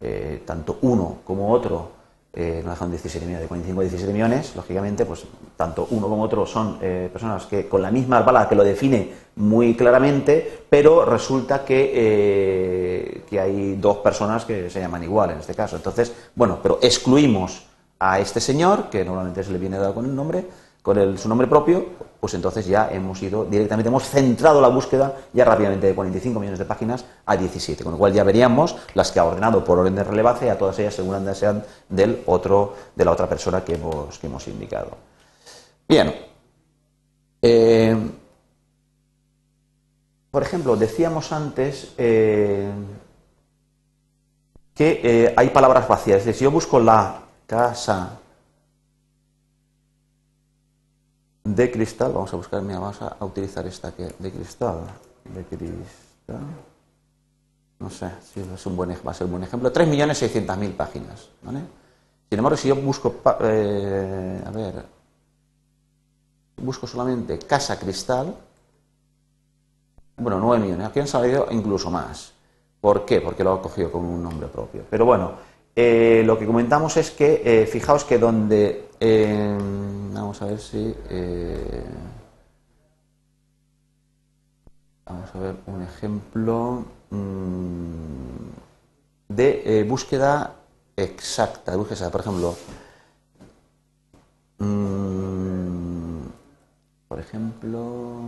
eh, 0.00 0.42
tanto 0.44 0.78
uno 0.82 1.18
como 1.24 1.52
otro 1.52 1.92
eh, 2.32 2.62
no 2.64 2.70
dejan 2.70 2.90
17 2.90 3.24
millones, 3.24 3.42
de 3.42 3.48
45 3.48 3.80
a 3.80 3.84
17 3.84 4.12
millones, 4.12 4.56
lógicamente, 4.56 5.06
pues 5.06 5.24
tanto 5.56 5.86
uno 5.88 6.08
como 6.08 6.24
otro 6.24 6.44
son 6.44 6.78
personas 6.78 7.46
que 7.46 7.68
con 7.68 7.80
la 7.80 7.92
misma 7.92 8.24
palabra 8.24 8.48
que 8.48 8.56
lo 8.56 8.64
define 8.64 9.12
muy 9.36 9.76
claramente, 9.76 10.64
pero 10.68 11.04
resulta 11.04 11.64
que, 11.64 13.22
que 13.30 13.40
hay 13.40 13.76
dos 13.76 13.98
personas 13.98 14.44
que 14.44 14.68
se 14.68 14.80
llaman 14.80 15.04
igual 15.04 15.30
en 15.30 15.38
este 15.38 15.54
caso. 15.54 15.76
Entonces, 15.76 16.12
bueno, 16.34 16.58
pero 16.60 16.80
excluimos 16.82 17.66
a 18.00 18.18
este 18.18 18.40
señor, 18.40 18.90
que 18.90 19.04
normalmente 19.04 19.44
se 19.44 19.52
le 19.52 19.58
viene 19.58 19.78
dado 19.78 19.94
con 19.94 20.04
el 20.04 20.14
nombre, 20.14 20.44
con 20.86 21.18
su 21.18 21.28
nombre 21.28 21.48
propio, 21.48 21.84
pues 22.20 22.34
entonces 22.34 22.64
ya 22.64 22.88
hemos 22.92 23.20
ido 23.20 23.44
directamente, 23.44 23.88
hemos 23.88 24.04
centrado 24.04 24.60
la 24.60 24.68
búsqueda 24.68 25.16
ya 25.32 25.44
rápidamente 25.44 25.88
de 25.88 25.96
45 25.96 26.38
millones 26.38 26.60
de 26.60 26.64
páginas 26.64 27.04
a 27.24 27.36
17, 27.36 27.82
con 27.82 27.94
lo 27.94 27.98
cual 27.98 28.12
ya 28.12 28.22
veríamos 28.22 28.76
las 28.94 29.10
que 29.10 29.18
ha 29.18 29.24
ordenado 29.24 29.64
por 29.64 29.80
orden 29.80 29.96
de 29.96 30.04
relevancia 30.04 30.52
a 30.52 30.56
todas 30.56 30.78
ellas 30.78 30.94
según 30.94 31.34
sean 31.34 31.64
del 31.88 32.22
otro, 32.26 32.76
de 32.94 33.04
la 33.04 33.10
otra 33.10 33.28
persona 33.28 33.64
que 33.64 33.74
hemos, 33.74 34.16
que 34.16 34.28
hemos 34.28 34.46
indicado. 34.46 34.90
Bien. 35.88 36.14
Eh, 37.42 37.96
por 40.30 40.44
ejemplo, 40.44 40.76
decíamos 40.76 41.32
antes 41.32 41.94
eh, 41.98 42.70
que 44.72 45.00
eh, 45.02 45.34
hay 45.36 45.48
palabras 45.50 45.88
vacías. 45.88 46.18
Es 46.18 46.26
decir, 46.26 46.38
si 46.38 46.44
yo 46.44 46.52
busco 46.52 46.78
la 46.78 47.22
casa 47.44 48.20
de 51.46 51.70
cristal, 51.70 52.12
vamos 52.12 52.32
a 52.32 52.36
buscar, 52.36 52.60
mira, 52.62 52.80
vamos 52.80 53.00
a, 53.00 53.16
utilizar 53.24 53.64
esta 53.66 53.92
que 53.92 54.12
de 54.18 54.32
cristal, 54.32 54.80
de 55.32 55.44
cristal, 55.44 56.44
no 57.78 57.90
sé 57.90 58.10
si 58.20 58.40
es 58.40 58.66
un 58.66 58.76
buen, 58.76 58.90
va 58.90 59.10
a 59.12 59.14
ser 59.14 59.26
un 59.26 59.32
buen 59.32 59.44
ejemplo, 59.44 59.72
3.600.000 59.72 60.72
páginas, 60.72 61.28
¿vale? 61.42 61.60
Sin 62.28 62.38
embargo, 62.38 62.56
si 62.56 62.68
yo 62.68 62.74
busco, 62.74 63.14
eh, 63.42 64.42
a 64.44 64.50
ver, 64.50 64.84
busco 66.56 66.86
solamente 66.88 67.38
casa 67.38 67.78
cristal, 67.78 68.34
bueno, 70.16 70.40
9 70.40 70.64
millones, 70.64 70.86
aquí 70.88 70.98
han 70.98 71.06
salido 71.06 71.46
incluso 71.50 71.90
más. 71.90 72.32
¿Por 72.80 73.04
qué? 73.04 73.20
Porque 73.20 73.44
lo 73.44 73.52
ha 73.52 73.62
cogido 73.62 73.92
con 73.92 74.04
un 74.04 74.22
nombre 74.22 74.48
propio. 74.48 74.84
Pero 74.88 75.04
bueno, 75.04 75.32
eh, 75.78 76.22
lo 76.24 76.38
que 76.38 76.46
comentamos 76.46 76.96
es 76.96 77.10
que, 77.10 77.42
eh, 77.44 77.66
fijaos 77.66 78.04
que 78.04 78.16
donde, 78.18 78.88
eh, 78.98 79.58
vamos 80.10 80.40
a 80.40 80.46
ver 80.46 80.58
si, 80.58 80.94
vamos 85.04 85.34
a 85.34 85.38
ver 85.38 85.56
un 85.66 85.82
ejemplo 85.82 86.82
mm, 87.10 88.48
de 89.28 89.84
búsqueda 89.86 90.54
exacta, 90.96 91.72
de 91.72 91.76
búsqueda, 91.76 92.10
por 92.10 92.22
ejemplo, 92.22 92.56
mm, 94.58 96.20
por 97.06 97.20
ejemplo, 97.20 98.22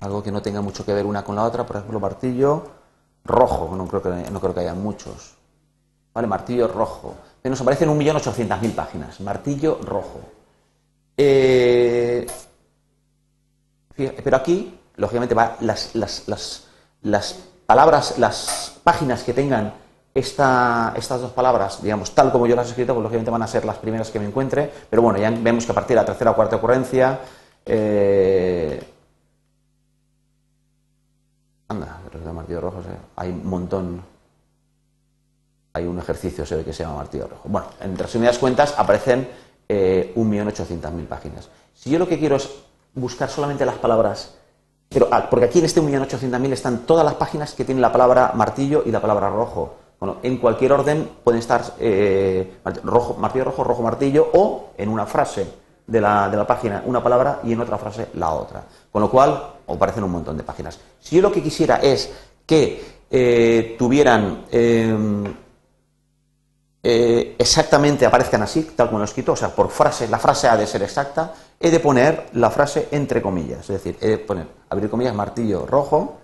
algo 0.00 0.22
que 0.22 0.32
no 0.32 0.40
tenga 0.40 0.62
mucho 0.62 0.86
que 0.86 0.94
ver 0.94 1.04
una 1.04 1.22
con 1.22 1.36
la 1.36 1.44
otra, 1.44 1.66
por 1.66 1.76
ejemplo, 1.76 2.00
martillo 2.00 2.77
rojo, 3.28 3.76
no 3.76 3.86
creo 3.86 4.02
que, 4.02 4.30
no 4.30 4.40
creo 4.40 4.54
que 4.54 4.60
haya 4.60 4.74
muchos. 4.74 5.34
¿Vale? 6.12 6.26
Martillo 6.26 6.66
rojo. 6.66 7.14
Nos 7.44 7.60
aparecen 7.60 7.88
1.800.000 7.88 8.74
páginas. 8.74 9.20
Martillo 9.20 9.78
rojo. 9.82 10.20
Eh, 11.16 12.26
pero 13.96 14.36
aquí, 14.36 14.78
lógicamente, 14.96 15.34
va 15.34 15.56
las, 15.60 15.94
las, 15.94 17.38
palabras, 17.66 18.18
las 18.18 18.78
páginas 18.84 19.22
que 19.22 19.32
tengan 19.32 19.72
esta, 20.14 20.94
estas 20.96 21.20
dos 21.20 21.32
palabras, 21.32 21.82
digamos, 21.82 22.14
tal 22.14 22.30
como 22.30 22.46
yo 22.46 22.56
las 22.56 22.66
he 22.66 22.70
escrito, 22.70 22.94
pues 22.94 23.02
lógicamente 23.02 23.30
van 23.30 23.42
a 23.42 23.46
ser 23.46 23.64
las 23.64 23.78
primeras 23.78 24.10
que 24.10 24.20
me 24.20 24.26
encuentre. 24.26 24.70
Pero 24.90 25.02
bueno, 25.02 25.18
ya 25.18 25.30
vemos 25.30 25.64
que 25.64 25.72
a 25.72 25.74
partir 25.74 25.96
de 25.96 26.02
la 26.02 26.06
tercera 26.06 26.32
o 26.32 26.36
cuarta 26.36 26.56
ocurrencia. 26.56 27.18
Eh, 27.64 28.80
anda, 31.68 32.00
de 32.24 32.32
martillo 32.32 32.60
rojo, 32.60 32.78
hay 33.16 33.30
un 33.30 33.46
montón. 33.46 34.02
Hay 35.72 35.86
un 35.86 35.98
ejercicio, 35.98 36.44
se 36.44 36.56
ve 36.56 36.64
que 36.64 36.72
se 36.72 36.82
llama 36.82 36.96
martillo 36.96 37.28
rojo. 37.28 37.48
Bueno, 37.48 37.68
en 37.80 37.96
resumidas 37.96 38.38
cuentas 38.38 38.74
aparecen 38.76 39.28
eh, 39.68 40.12
1.800.000 40.16 41.06
páginas. 41.06 41.48
Si 41.74 41.90
yo 41.90 41.98
lo 41.98 42.08
que 42.08 42.18
quiero 42.18 42.36
es 42.36 42.50
buscar 42.94 43.28
solamente 43.28 43.64
las 43.64 43.76
palabras, 43.76 44.34
pero 44.88 45.08
ah, 45.12 45.28
porque 45.28 45.46
aquí 45.46 45.58
en 45.58 45.66
este 45.66 45.80
1.800.000 45.80 46.52
están 46.52 46.78
todas 46.86 47.04
las 47.04 47.14
páginas 47.14 47.54
que 47.54 47.64
tienen 47.64 47.82
la 47.82 47.92
palabra 47.92 48.32
martillo 48.34 48.82
y 48.86 48.90
la 48.90 49.00
palabra 49.00 49.28
rojo. 49.28 49.74
Bueno, 50.00 50.16
en 50.22 50.38
cualquier 50.38 50.72
orden 50.72 51.08
pueden 51.22 51.40
estar 51.40 51.62
eh, 51.78 52.58
rojo, 52.84 53.14
martillo 53.14 53.44
rojo, 53.44 53.64
rojo 53.64 53.82
martillo 53.82 54.28
o 54.32 54.70
en 54.76 54.88
una 54.88 55.06
frase 55.06 55.46
de 55.88 56.00
la, 56.00 56.28
de 56.28 56.36
la 56.36 56.46
página 56.46 56.82
una 56.84 57.02
palabra 57.02 57.40
y 57.42 57.52
en 57.52 57.60
otra 57.60 57.78
frase 57.78 58.08
la 58.14 58.30
otra. 58.32 58.62
Con 58.92 59.02
lo 59.02 59.10
cual, 59.10 59.54
aparecen 59.66 60.04
un 60.04 60.12
montón 60.12 60.36
de 60.36 60.44
páginas. 60.44 60.78
Si 61.00 61.16
yo 61.16 61.22
lo 61.22 61.32
que 61.32 61.42
quisiera 61.42 61.76
es 61.76 62.10
que 62.46 62.98
eh, 63.10 63.74
tuvieran 63.78 64.44
em, 64.50 65.24
eh, 66.82 67.36
exactamente, 67.38 68.06
aparezcan 68.06 68.42
así, 68.42 68.62
tal 68.76 68.88
como 68.88 68.98
lo 68.98 69.04
he 69.04 69.08
escrito, 69.08 69.32
o 69.32 69.36
sea, 69.36 69.48
por 69.48 69.70
frase, 69.70 70.08
la 70.08 70.18
frase 70.18 70.46
ha 70.46 70.56
de 70.56 70.66
ser 70.66 70.82
exacta, 70.82 71.32
he 71.58 71.70
de 71.70 71.80
poner 71.80 72.28
la 72.34 72.50
frase 72.50 72.88
entre 72.92 73.20
comillas, 73.20 73.60
es 73.60 73.82
decir, 73.82 73.96
he 74.00 74.08
de 74.08 74.18
poner, 74.18 74.46
abrir 74.68 74.88
comillas, 74.90 75.14
martillo 75.14 75.66
rojo, 75.66 76.18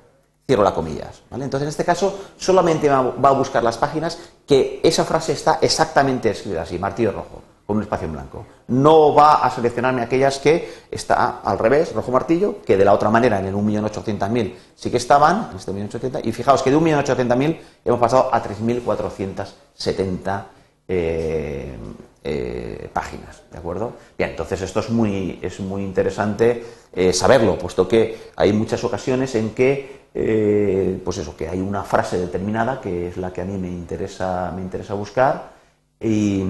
cierro 0.47 0.63
las 0.63 0.75
comillas, 0.75 1.23
¿vale? 1.31 1.45
Entonces, 1.45 1.65
en 1.67 1.71
este 1.71 1.85
caso, 1.85 2.19
solamente 2.37 2.89
va 2.89 3.29
a 3.29 3.33
buscar 3.33 3.63
las 3.65 3.79
páginas 3.79 4.19
que 4.47 4.81
esa 4.83 5.05
frase 5.05 5.33
está 5.33 5.59
exactamente 5.63 6.31
escrita 6.31 6.63
así, 6.63 6.79
martillo 6.79 7.13
rojo 7.13 7.43
con 7.67 7.77
un 7.77 7.83
espacio 7.83 8.07
en 8.07 8.13
blanco. 8.13 8.47
No 8.69 9.15
va 9.15 9.45
a 9.45 9.51
seleccionarme 9.51 10.03
aquellas 10.03 10.39
que 10.39 10.71
está 10.91 11.41
al 11.41 11.59
revés, 11.59 11.95
rojo 11.95 12.13
martillo, 12.13 12.63
que 12.63 12.77
de 12.77 12.85
la 12.85 12.93
otra 12.93 13.11
manera 13.11 13.39
en 13.39 13.47
el 13.47 13.55
1.800.000 13.55 14.55
sí 14.75 14.91
que 14.91 14.99
estaban, 14.99 15.49
en 15.51 15.57
este 15.57 15.73
1.800.000, 15.73 16.21
y 16.25 16.33
fijaos 16.33 16.63
que 16.63 16.71
de 16.71 16.77
1.800.000 16.77 17.59
hemos 17.85 18.01
pasado 18.01 18.31
a 18.33 18.43
3.470 18.43 20.45
eh, 20.87 21.77
eh, 22.23 22.91
páginas, 22.93 23.43
¿de 23.51 23.59
acuerdo? 23.59 23.93
Bien, 24.17 24.31
entonces 24.31 24.61
esto 24.63 24.81
es 24.81 24.91
muy, 24.91 25.39
es 25.43 25.61
muy 25.61 25.83
interesante 25.83 26.65
eh, 26.93 27.13
saberlo, 27.13 27.59
puesto 27.59 27.87
que 27.87 28.31
hay 28.37 28.53
muchas 28.53 28.83
ocasiones 28.83 29.35
en 29.35 29.51
que, 29.51 30.05
eh, 30.15 31.01
pues 31.05 31.19
eso, 31.19 31.37
que 31.37 31.49
hay 31.49 31.61
una 31.61 31.83
frase 31.83 32.19
determinada 32.19 32.81
que 32.81 33.09
es 33.09 33.17
la 33.17 33.33
que 33.33 33.43
a 33.43 33.45
mí 33.45 33.59
me 33.59 33.69
interesa, 33.69 34.53
me 34.55 34.63
interesa 34.63 34.95
buscar 34.95 35.53
y, 36.01 36.43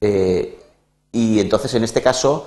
y 0.00 1.40
entonces 1.40 1.74
en 1.74 1.84
este 1.84 2.02
caso 2.02 2.46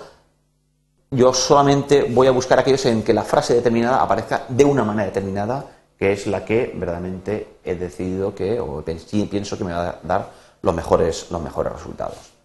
yo 1.10 1.34
solamente 1.34 2.04
voy 2.04 2.27
a 2.27 2.32
buscar 2.32 2.60
aquellos 2.60 2.86
en 2.86 3.01
que 3.04 3.13
la 3.13 3.24
frase 3.24 3.54
determinada 3.54 4.01
aparezca 4.01 4.46
de 4.50 4.66
una 4.66 4.84
manera 4.84 5.06
determinada, 5.06 5.66
que 5.98 6.12
es 6.12 6.27
la 6.27 6.44
que 6.44 6.74
verdaderamente 6.75 7.60
he 7.63 7.75
decidido 7.75 8.36
que, 8.36 8.60
o 8.60 8.84
pienso 8.84 9.58
que 9.58 9.63
me 9.63 9.74
va 9.74 9.89
a 9.89 10.00
dar 10.04 10.30
los 10.62 10.75
mejores, 10.75 11.27
los 11.32 11.42
mejores 11.42 11.74
resultados. 11.74 12.38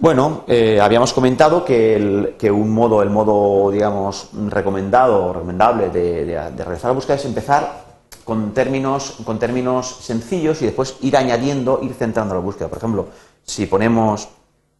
Bueno, 0.00 0.44
eh, 0.46 0.80
habíamos 0.80 1.12
comentado 1.12 1.62
que, 1.62 1.94
el, 1.94 2.50
un 2.50 2.70
modo, 2.70 3.02
el 3.02 3.10
modo, 3.10 3.70
digamos, 3.70 4.30
recomendado 4.48 5.26
o 5.26 5.32
recomendable 5.34 5.90
de, 5.90 6.24
realizar 6.56 6.86
la 6.86 6.94
búsqueda 6.94 7.16
es 7.16 7.24
empezar 7.26 7.84
con 8.24 8.54
términos, 8.54 9.18
con 9.26 9.38
términos 9.38 9.98
sencillos 10.00 10.62
y 10.62 10.64
después 10.64 10.96
ir 11.02 11.18
añadiendo, 11.18 11.80
ir 11.82 11.92
centrando 11.92 12.32
la 12.32 12.40
búsqueda. 12.40 12.68
Por 12.68 12.78
ejemplo, 12.78 13.08
si 13.44 13.66
ponemos, 13.66 14.28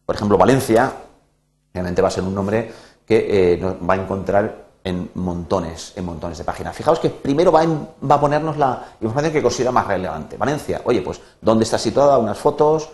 por 0.05 0.15
ejemplo, 0.15 0.37
Valencia, 0.37 0.91
obviamente 1.71 2.01
va 2.01 2.07
a 2.07 2.11
ser 2.11 2.23
un 2.23 2.35
nombre 2.35 2.71
que 3.05 3.53
eh, 3.53 3.77
va 3.87 3.93
a 3.93 3.97
encontrar 3.97 4.71
en 4.83 5.11
montones, 5.15 5.93
en 5.95 6.05
montones 6.05 6.37
de 6.37 6.43
páginas. 6.43 6.75
Fijaos 6.75 6.99
que 6.99 7.09
primero 7.09 7.51
va, 7.51 7.61
a 7.61 8.19
ponernos 8.19 8.57
la 8.57 8.85
información 8.99 9.33
que 9.33 9.41
considera 9.41 9.71
más 9.71 9.85
relevante. 9.87 10.37
Valencia, 10.37 10.81
oye, 10.85 11.01
pues, 11.01 11.21
¿dónde 11.39 11.63
está 11.63 11.77
situada? 11.77 12.17
Unas 12.17 12.37
fotos. 12.37 12.89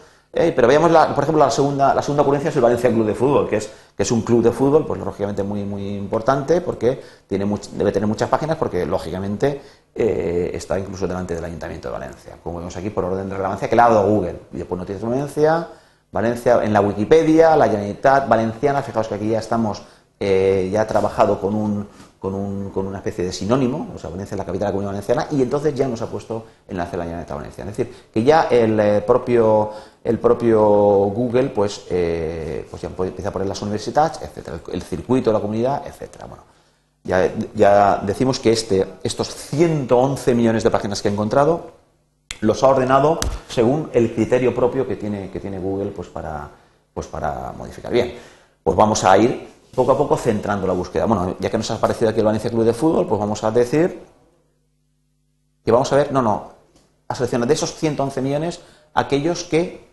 Pero 0.56 0.68
veamos, 0.68 0.92
por 0.92 1.24
ejemplo, 1.24 1.44
la 1.44 1.52
segunda, 1.52 1.94
la 1.94 2.02
segunda 2.02 2.22
ocurrencia 2.22 2.50
es 2.50 2.56
el 2.56 2.62
Valencia 2.62 2.90
Club 2.90 3.06
de 3.06 3.16
Fútbol, 3.16 3.50
que 3.50 3.58
es, 3.58 3.70
que 3.96 4.04
es 4.04 4.12
un 4.12 4.22
club 4.22 4.44
de 4.44 4.52
fútbol, 4.52 4.86
pues 4.86 5.00
lógicamente 5.00 5.42
muy, 5.42 5.64
muy 5.64 5.96
importante, 5.96 6.62
porque 6.62 7.02
tiene 7.28 7.46
debe 7.74 7.92
tener 7.92 8.08
muchas 8.08 8.30
páginas, 8.30 8.58
porque 8.58 8.86
lógicamente 8.86 9.62
eh, 9.96 10.52
está 10.54 10.78
incluso 10.78 11.08
delante 11.08 11.34
del 11.34 11.44
Ayuntamiento 11.44 11.88
de 11.88 11.94
Valencia. 11.94 12.38
Como 12.44 12.60
vemos 12.60 12.78
aquí, 12.78 12.92
por 12.92 13.06
orden 13.06 13.30
de 13.30 13.36
relevancia, 13.36 13.68
que 13.68 13.76
le 13.76 13.82
ha 13.82 13.90
dado 13.90 14.08
Google. 14.08 14.40
Y 14.54 14.58
después 14.58 14.78
noticias 14.78 15.02
de 15.02 15.08
Valencia, 15.08 15.68
Valencia 16.12 16.64
en 16.64 16.74
la 16.74 16.82
Wikipedia, 16.82 17.56
la 17.56 17.66
Generalitat 17.66 18.28
Valenciana, 18.28 18.84
fijaos 18.84 19.08
que 19.08 19.16
aquí 19.16 19.30
ya 19.30 19.40
estamos 19.40 19.82
eh, 20.20 20.70
ya 20.72 20.82
ha 20.82 20.88
trabajado 20.88 21.40
con, 21.40 21.54
un, 21.54 21.88
con, 22.20 22.34
un, 22.34 22.72
con, 22.72 22.88
una 22.88 22.98
especie 22.98 23.26
de 23.26 23.32
sinónimo, 23.32 23.92
o 23.96 24.00
sea, 24.00 24.10
Valencia 24.10 24.36
es 24.36 24.40
la 24.40 24.46
capital 24.46 24.60
de 24.60 24.66
la 24.66 24.72
Comunidad 24.72 24.92
Valenciana, 24.92 25.28
y 25.32 25.42
entonces 25.42 25.76
ya 25.76 25.88
nos 25.88 26.02
ha 26.02 26.10
puesto 26.10 26.46
a 26.70 26.74
la 26.74 26.86
Generalitat 26.88 27.36
Valenciana. 27.36 27.72
Es 27.72 27.78
decir, 27.78 27.94
que 28.14 28.24
ya 28.24 28.44
el 28.44 28.80
eh, 28.80 29.02
propio, 29.06 29.72
el 30.04 30.20
propio 30.20 30.60
Google 30.60 31.50
pues, 31.50 31.86
eh, 31.90 32.68
pues 32.70 32.82
ya 32.82 32.90
empieza 32.90 33.30
a 33.30 33.32
poner 33.32 33.48
las 33.48 33.62
universidades, 33.62 34.20
etcétera, 34.22 34.60
el, 34.72 34.82
circuito 34.82 35.30
de 35.30 35.34
la 35.34 35.40
comunidad, 35.42 35.86
etcétera. 35.86 36.26
Bueno, 36.26 36.44
ya, 37.04 38.02
decimos 38.04 38.40
que 38.40 38.52
este, 38.52 38.86
estos 39.04 39.34
111 39.34 40.36
millones 40.36 40.64
de 40.64 40.72
páginas 40.72 41.02
que 41.02 41.08
ha 41.08 41.12
encontrado 41.12 41.72
los 42.42 42.64
ha 42.64 42.68
ordenado 42.68 43.20
según 43.48 43.90
el 43.94 44.14
criterio 44.14 44.54
propio 44.54 44.88
que 44.88 44.96
tiene, 44.96 45.30
que 45.32 45.40
tiene 45.40 45.58
Google 45.58 45.92
pues 45.92 46.08
para, 46.10 46.50
pues 46.94 47.08
para 47.08 47.54
modificar. 47.58 47.92
Bien, 47.92 48.14
pues 48.64 48.76
vamos 48.76 49.04
a 49.04 49.18
ir 49.18 49.48
poco 49.78 49.92
a 49.92 49.98
poco 49.98 50.18
centrando 50.18 50.66
la 50.66 50.74
búsqueda. 50.74 51.06
Bueno, 51.06 51.36
ya 51.40 51.52
que 51.52 51.58
nos 51.60 51.70
ha 51.70 51.76
aparecido 51.76 52.10
aquí 52.10 52.18
el 52.18 52.26
Valencia 52.26 52.50
Club 52.50 52.64
de 52.64 52.74
Fútbol, 52.74 53.06
pues 53.06 53.20
vamos 53.20 53.44
a 53.44 53.52
decir 53.52 54.02
que 55.64 55.72
vamos 55.72 55.94
a 55.94 55.98
ver, 55.98 56.12
no, 56.12 56.24
no, 56.24 56.50
a 57.08 57.14
seleccionar 57.14 57.48
de 57.48 57.54
esos 57.54 57.76
111 57.76 58.20
millones 58.24 58.60
aquellos 58.96 59.44
que 59.44 59.88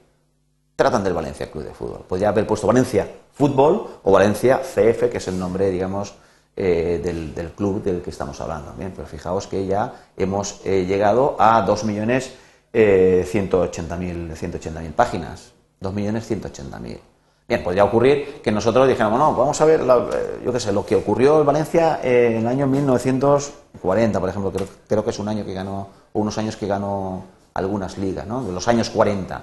tratan 0.75 1.05
del 1.05 1.13
Valencia 1.13 1.51
Club 1.51 1.65
de 1.65 1.75
Fútbol. 1.75 1.99
Podría 2.09 2.31
haber 2.31 2.47
puesto 2.47 2.67
Valencia 2.67 3.07
Fútbol 3.35 3.87
o 4.03 4.11
Valencia 4.11 4.63
CF, 4.63 5.11
que 5.11 5.19
es 5.19 5.29
el 5.29 5.39
nombre, 5.39 5.71
digamos, 5.71 6.15
eh, 6.57 7.03
del, 7.05 7.53
club 7.53 7.83
del 7.83 8.01
que 8.01 8.09
estamos 8.09 8.41
hablando. 8.41 8.73
Bien, 8.79 8.91
pero 8.97 9.07
fijaos 9.07 9.47
que 9.47 9.67
ya 9.67 10.07
hemos 10.17 10.63
eh, 10.65 10.87
llegado 10.87 11.37
a 11.39 11.67
2.180.000 11.67 12.31
eh, 12.73 14.93
páginas. 14.97 15.53
2.180.000. 15.83 17.01
Bien, 17.47 17.63
podría 17.63 17.85
ocurrir 17.85 18.41
que 18.43 18.51
nosotros 18.51 18.89
dijéramos, 18.89 19.19
no, 19.19 19.35
vamos 19.35 19.61
a 19.61 19.67
ver, 19.67 19.81
eh, 19.81 20.41
yo 20.45 20.53
qué 20.53 20.61
sé, 20.61 20.73
lo 20.73 20.87
que 20.87 20.97
ocurrió 20.97 21.41
en 21.41 21.47
Valencia 21.47 22.01
en 22.03 22.37
el 22.39 22.47
año 22.47 22.67
1940, 22.67 24.19
por 24.19 24.29
ejemplo, 24.31 24.53
creo, 24.89 25.05
que 25.05 25.11
es 25.11 25.19
un 25.19 25.29
año 25.29 25.45
que 25.45 25.53
ganó, 25.53 25.89
o 26.15 26.21
unos 26.21 26.39
años 26.39 26.57
que 26.57 26.67
ganó 26.67 27.25
algunas 27.53 27.99
ligas, 27.99 28.27
¿no? 28.27 28.43
De 28.43 28.51
los 28.51 28.67
años 28.67 28.89
40, 28.89 29.43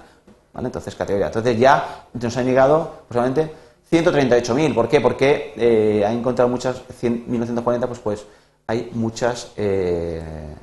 ¿vale? 0.53 0.67
Entonces, 0.67 0.95
categoría. 0.95 1.27
Entonces 1.27 1.59
ya 1.59 2.07
nos 2.13 2.35
han 2.37 2.45
llegado, 2.45 3.03
posiblemente, 3.07 3.53
138.000. 3.91 4.73
¿Por 4.73 4.89
qué? 4.89 4.99
Porque 4.99 5.53
eh, 5.57 6.03
ha 6.03 6.11
encontrado 6.11 6.49
muchas, 6.49 6.81
1940, 7.03 7.87
pues, 7.87 7.99
pues 7.99 8.25
hay 8.65 8.89
muchas, 8.93 9.51
eh, 9.57 10.55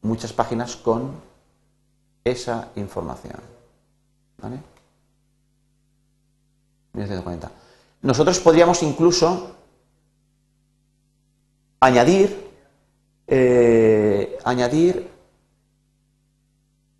muchas 0.00 0.32
páginas 0.32 0.76
con 0.76 1.12
esa 2.24 2.68
información, 2.76 3.40
¿vale? 4.40 4.71
Nosotros 8.02 8.40
podríamos 8.40 8.82
incluso 8.82 9.56
añadir, 11.80 12.50
eh, 13.26 14.38
añadir 14.44 15.10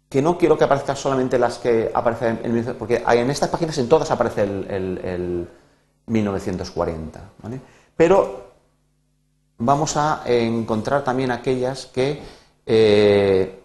que 0.09 0.23
no 0.23 0.37
quiero 0.37 0.59
que 0.59 0.65
aparezcan 0.65 0.97
solamente 0.97 1.39
las 1.39 1.59
que 1.59 1.91
aparecen 1.95 2.41
en 2.43 2.75
porque 2.75 3.03
en 3.07 3.31
estas 3.31 3.49
páginas 3.49 3.79
en 3.79 3.89
todas 3.89 4.11
aparece 4.11 4.43
el, 4.43 5.49
1940, 6.07 7.21
Pero 7.97 8.51
vamos 9.59 9.97
a 9.97 10.23
encontrar 10.27 11.05
también 11.05 11.31
aquellas 11.31 11.87
que, 11.87 12.21
eh, 12.67 13.63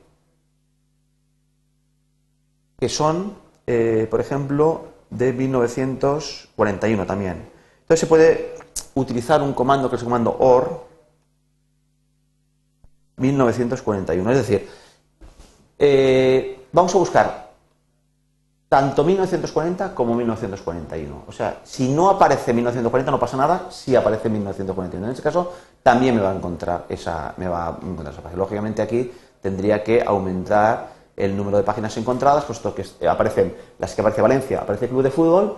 que 2.80 2.90
son, 2.90 3.34
eh, 3.66 4.08
por 4.10 4.22
ejemplo, 4.22 4.96
de 5.10 5.34
1941 5.34 7.06
también. 7.06 7.50
Entonces 7.82 8.00
se 8.00 8.08
puede 8.08 8.56
utilizar 8.96 9.41
un 9.41 9.54
comando 9.54 9.89
que 9.89 9.96
es 9.96 10.02
el 10.02 10.06
comando 10.06 10.36
OR 10.39 10.88
1941. 13.17 14.32
Es 14.32 14.38
decir, 14.38 14.70
eh, 15.80 16.67
vamos 16.72 16.93
a 16.93 16.98
buscar 16.98 17.48
tanto 18.70 19.04
1940 19.04 19.96
como 19.96 20.15
1941. 20.15 21.24
O 21.28 21.32
sea, 21.32 21.62
si 21.63 21.89
no 21.89 22.10
aparece 22.10 22.54
1940 22.54 23.12
no 23.12 23.20
pasa 23.20 23.38
nada, 23.38 23.67
si 23.70 23.96
aparece 23.96 24.30
1941. 24.30 25.06
En 25.06 25.12
este 25.12 25.24
caso 25.24 25.54
también 25.82 26.15
me 26.15 26.22
va 26.22 26.32
a 26.32 26.36
encontrar 26.36 26.86
esa, 26.89 27.34
me 27.38 27.48
va 27.48 27.67
a 27.67 27.78
encontrar 27.82 28.13
esa. 28.13 28.36
Lógicamente 28.36 28.82
aquí 28.82 29.12
tendría 29.41 29.84
que 29.84 30.04
aumentar 30.06 30.96
el 31.17 31.36
número 31.36 31.58
de 31.58 31.63
páginas 31.63 31.97
encontradas, 31.97 32.45
puesto 32.45 32.73
que 32.73 32.86
aparecen 33.08 33.53
las 33.80 33.93
que 33.95 34.01
aparece 34.01 34.21
Valencia, 34.21 34.60
aparece 34.60 34.88
Club 34.88 35.01
de 35.01 35.12
Fútbol 35.12 35.58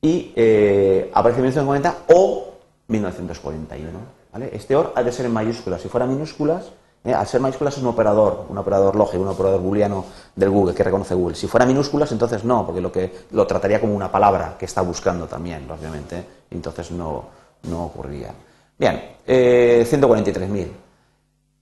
y 0.00 0.32
eh, 0.36 1.10
aparece 1.12 1.40
1940 1.40 2.14
o 2.14 2.54
1941. 2.86 3.98
¿vale? 4.32 4.50
Este 4.52 4.76
OR 4.76 4.92
ha 4.94 5.02
de 5.02 5.12
ser 5.12 5.26
en 5.26 5.32
mayúsculas. 5.32 5.82
Si 5.82 5.88
fuera 5.88 6.06
minúsculas, 6.06 6.70
eh, 7.02 7.12
al 7.12 7.26
ser 7.26 7.40
mayúsculas 7.40 7.76
es 7.76 7.82
un 7.82 7.88
operador, 7.88 8.46
un 8.48 8.58
operador 8.58 8.94
lógico, 8.94 9.22
un 9.22 9.28
operador 9.28 9.60
booleano 9.60 10.04
del 10.36 10.50
Google 10.50 10.74
que 10.74 10.84
reconoce 10.84 11.14
Google. 11.14 11.34
Si 11.34 11.48
fuera 11.48 11.66
minúsculas, 11.66 12.12
entonces 12.12 12.44
no, 12.44 12.64
porque 12.64 12.80
lo 12.80 12.92
que 12.92 13.12
lo 13.32 13.46
trataría 13.46 13.80
como 13.80 13.94
una 13.94 14.10
palabra 14.10 14.56
que 14.56 14.66
está 14.66 14.82
buscando 14.82 15.26
también, 15.26 15.68
obviamente, 15.68 16.24
entonces 16.50 16.92
no, 16.92 17.24
no 17.64 17.86
ocurriría. 17.86 18.32
Bien, 18.78 19.16
eh, 19.26 19.86
143.000, 19.90 20.68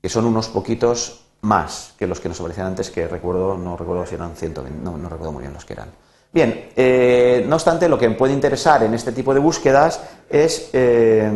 que 0.02 0.08
son 0.08 0.26
unos 0.26 0.48
poquitos 0.48 1.24
más 1.42 1.94
que 1.98 2.06
los 2.06 2.20
que 2.20 2.28
nos 2.28 2.40
aparecían 2.40 2.68
antes, 2.68 2.90
que 2.90 3.06
recuerdo, 3.06 3.56
no 3.56 3.76
recuerdo 3.76 4.04
si 4.06 4.14
eran 4.14 4.34
120, 4.34 4.82
no, 4.82 4.96
no 4.96 5.08
recuerdo 5.08 5.32
muy 5.32 5.42
bien 5.42 5.54
los 5.54 5.64
que 5.64 5.74
eran. 5.74 5.88
Bien, 6.32 6.70
eh, 6.76 7.44
no 7.48 7.56
obstante, 7.56 7.88
lo 7.88 7.98
que 7.98 8.08
me 8.08 8.14
puede 8.14 8.34
interesar 8.34 8.82
en 8.82 8.92
este 8.92 9.12
tipo 9.12 9.32
de 9.32 9.40
búsquedas 9.40 10.00
es, 10.28 10.70
eh, 10.74 11.30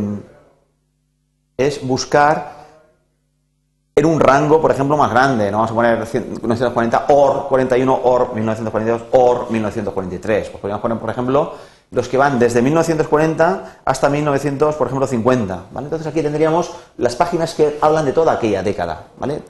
es 1.56 1.86
buscar 1.86 2.62
en 3.94 4.06
un 4.06 4.20
rango, 4.20 4.60
por 4.60 4.70
ejemplo, 4.70 4.96
más 4.96 5.10
grande. 5.10 5.50
¿no? 5.50 5.58
Vamos 5.58 5.70
a 5.70 5.74
poner 5.74 5.98
1940 5.98 7.06
OR 7.08 7.48
41, 7.48 8.00
OR 8.04 8.34
1942, 8.34 9.02
OR 9.12 9.50
1943. 9.50 10.48
Pues 10.48 10.60
podríamos 10.60 10.82
poner, 10.82 10.98
por 10.98 11.10
ejemplo, 11.10 11.54
los 11.90 12.08
que 12.08 12.16
van 12.16 12.38
desde 12.38 12.62
1940 12.62 13.80
hasta 13.84 14.08
1900, 14.08 14.74
por 14.76 14.86
ejemplo, 14.86 15.06
50. 15.06 15.64
¿vale? 15.72 15.86
Entonces 15.86 16.06
aquí 16.06 16.22
tendríamos 16.22 16.70
las 16.96 17.16
páginas 17.16 17.54
que 17.54 17.78
hablan 17.80 18.04
de 18.04 18.12
toda 18.12 18.32
aquella 18.32 18.62
década. 18.62 19.08
¿vale? 19.18 19.42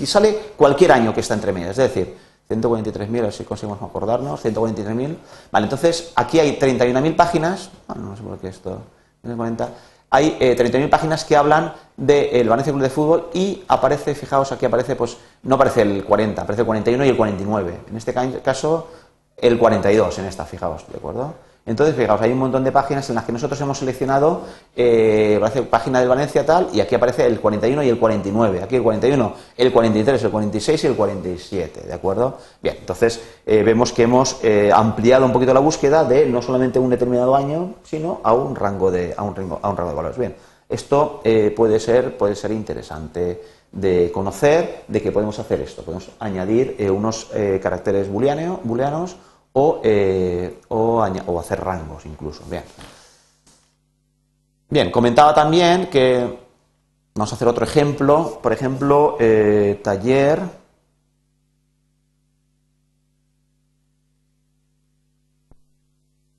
Y 0.00 0.06
sale 0.06 0.52
cualquier 0.56 0.92
año 0.92 1.14
que 1.14 1.20
está 1.20 1.34
entre 1.34 1.52
medias, 1.52 1.78
es 1.78 1.94
decir, 1.94 2.16
143.000, 2.48 3.18
a 3.18 3.22
ver 3.22 3.32
si 3.32 3.44
conseguimos 3.44 3.80
acordarnos, 3.80 4.44
143.000. 4.44 5.16
Vale, 5.52 5.64
entonces 5.66 6.12
aquí 6.16 6.40
hay 6.40 6.58
31.000 6.58 7.14
páginas, 7.14 7.70
no 7.94 8.16
sé 8.16 8.22
por 8.22 8.38
qué 8.38 8.48
esto, 8.48 8.82
hay 10.12 10.36
30.000 10.40 10.90
páginas 10.90 11.24
que 11.24 11.36
hablan 11.36 11.72
del 11.96 12.48
Valencia 12.48 12.72
Club 12.72 12.82
de 12.82 12.90
Fútbol 12.90 13.28
y 13.32 13.62
aparece, 13.68 14.16
fijaos, 14.16 14.50
aquí 14.50 14.66
aparece, 14.66 14.96
pues 14.96 15.18
no 15.44 15.54
aparece 15.54 15.82
el 15.82 16.02
40, 16.02 16.42
aparece 16.42 16.62
el 16.62 16.66
41 16.66 17.04
y 17.04 17.08
el 17.10 17.16
49. 17.16 17.80
En 17.90 17.96
este 17.96 18.12
caso, 18.42 18.88
el 19.36 19.58
42 19.58 20.18
en 20.18 20.24
esta, 20.24 20.44
fijaos, 20.44 20.84
¿de 20.90 20.96
acuerdo? 20.96 21.34
Entonces, 21.70 21.94
fijaos, 21.94 22.20
hay 22.20 22.32
un 22.32 22.38
montón 22.38 22.64
de 22.64 22.72
páginas 22.72 23.08
en 23.10 23.14
las 23.14 23.24
que 23.24 23.30
nosotros 23.30 23.60
hemos 23.60 23.78
seleccionado, 23.78 24.42
eh, 24.74 25.40
página 25.70 26.00
del 26.00 26.08
Valencia 26.08 26.44
tal, 26.44 26.68
y 26.72 26.80
aquí 26.80 26.96
aparece 26.96 27.24
el 27.24 27.38
41 27.38 27.84
y 27.84 27.88
el 27.88 27.96
49. 27.96 28.64
Aquí 28.64 28.74
el 28.74 28.82
41, 28.82 29.34
el 29.56 29.72
43, 29.72 30.24
el 30.24 30.30
46 30.32 30.82
y 30.82 30.86
el 30.88 30.96
47, 30.96 31.82
¿de 31.86 31.92
acuerdo? 31.92 32.38
Bien, 32.60 32.76
entonces 32.80 33.20
eh, 33.46 33.62
vemos 33.62 33.92
que 33.92 34.02
hemos 34.02 34.40
eh, 34.42 34.72
ampliado 34.74 35.24
un 35.24 35.32
poquito 35.32 35.54
la 35.54 35.60
búsqueda 35.60 36.02
de 36.02 36.26
no 36.26 36.42
solamente 36.42 36.80
un 36.80 36.90
determinado 36.90 37.36
año, 37.36 37.74
sino 37.84 38.20
a 38.24 38.32
un 38.32 38.56
rango 38.56 38.90
de, 38.90 39.14
a 39.16 39.22
un 39.22 39.36
rango, 39.36 39.60
a 39.62 39.70
un 39.70 39.76
rango 39.76 39.90
de 39.90 39.96
valores. 39.96 40.18
Bien, 40.18 40.34
esto 40.68 41.20
puede, 41.54 41.78
ser, 41.78 42.18
puede 42.18 42.34
ser 42.34 42.50
interesante 42.50 43.40
de 43.70 44.10
conocer, 44.12 44.82
de 44.88 45.00
que 45.00 45.12
podemos 45.12 45.38
hacer 45.38 45.60
esto. 45.60 45.82
Podemos 45.82 46.10
añadir 46.18 46.76
unos 46.90 47.28
caracteres 47.60 48.08
booleanos 48.08 49.16
o, 49.52 49.80
eh, 49.82 50.60
o, 50.68 51.02
hacer 51.02 51.60
rangos 51.60 52.06
incluso. 52.06 52.44
Bien. 52.48 52.64
Bien, 54.68 54.90
comentaba 54.90 55.34
también 55.34 55.88
que 55.88 56.38
vamos 57.14 57.32
a 57.32 57.34
hacer 57.34 57.48
otro 57.48 57.64
ejemplo, 57.64 58.38
por 58.42 58.52
ejemplo, 58.52 59.16
eh, 59.18 59.80
taller. 59.82 60.40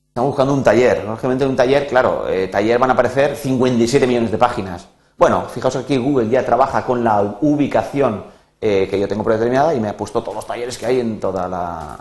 Estamos 0.10 0.30
buscando 0.30 0.54
un 0.54 0.64
taller. 0.64 1.04
Lógicamente, 1.06 1.46
un 1.46 1.56
taller, 1.56 1.88
claro, 1.88 2.28
eh, 2.30 2.48
taller 2.48 2.80
van 2.80 2.90
a 2.90 2.94
aparecer 2.94 3.36
57 3.36 4.08
millones 4.08 4.32
de 4.32 4.38
páginas. 4.38 4.88
Bueno, 5.18 5.44
fijaos 5.44 5.76
aquí 5.76 5.98
Google 5.98 6.30
ya 6.30 6.46
trabaja 6.46 6.86
con 6.86 7.04
la 7.04 7.38
ubicación 7.42 8.24
eh, 8.64 8.88
que 8.88 9.00
yo 9.00 9.08
tengo 9.08 9.24
predeterminada 9.24 9.74
y 9.74 9.80
me 9.80 9.90
ha 9.90 9.98
puesto 9.98 10.22
todos 10.22 10.36
los 10.36 10.46
talleres 10.46 10.78
que 10.78 10.86
hay 10.86 11.00
en 11.00 11.20
toda 11.20 11.48
la 11.48 12.00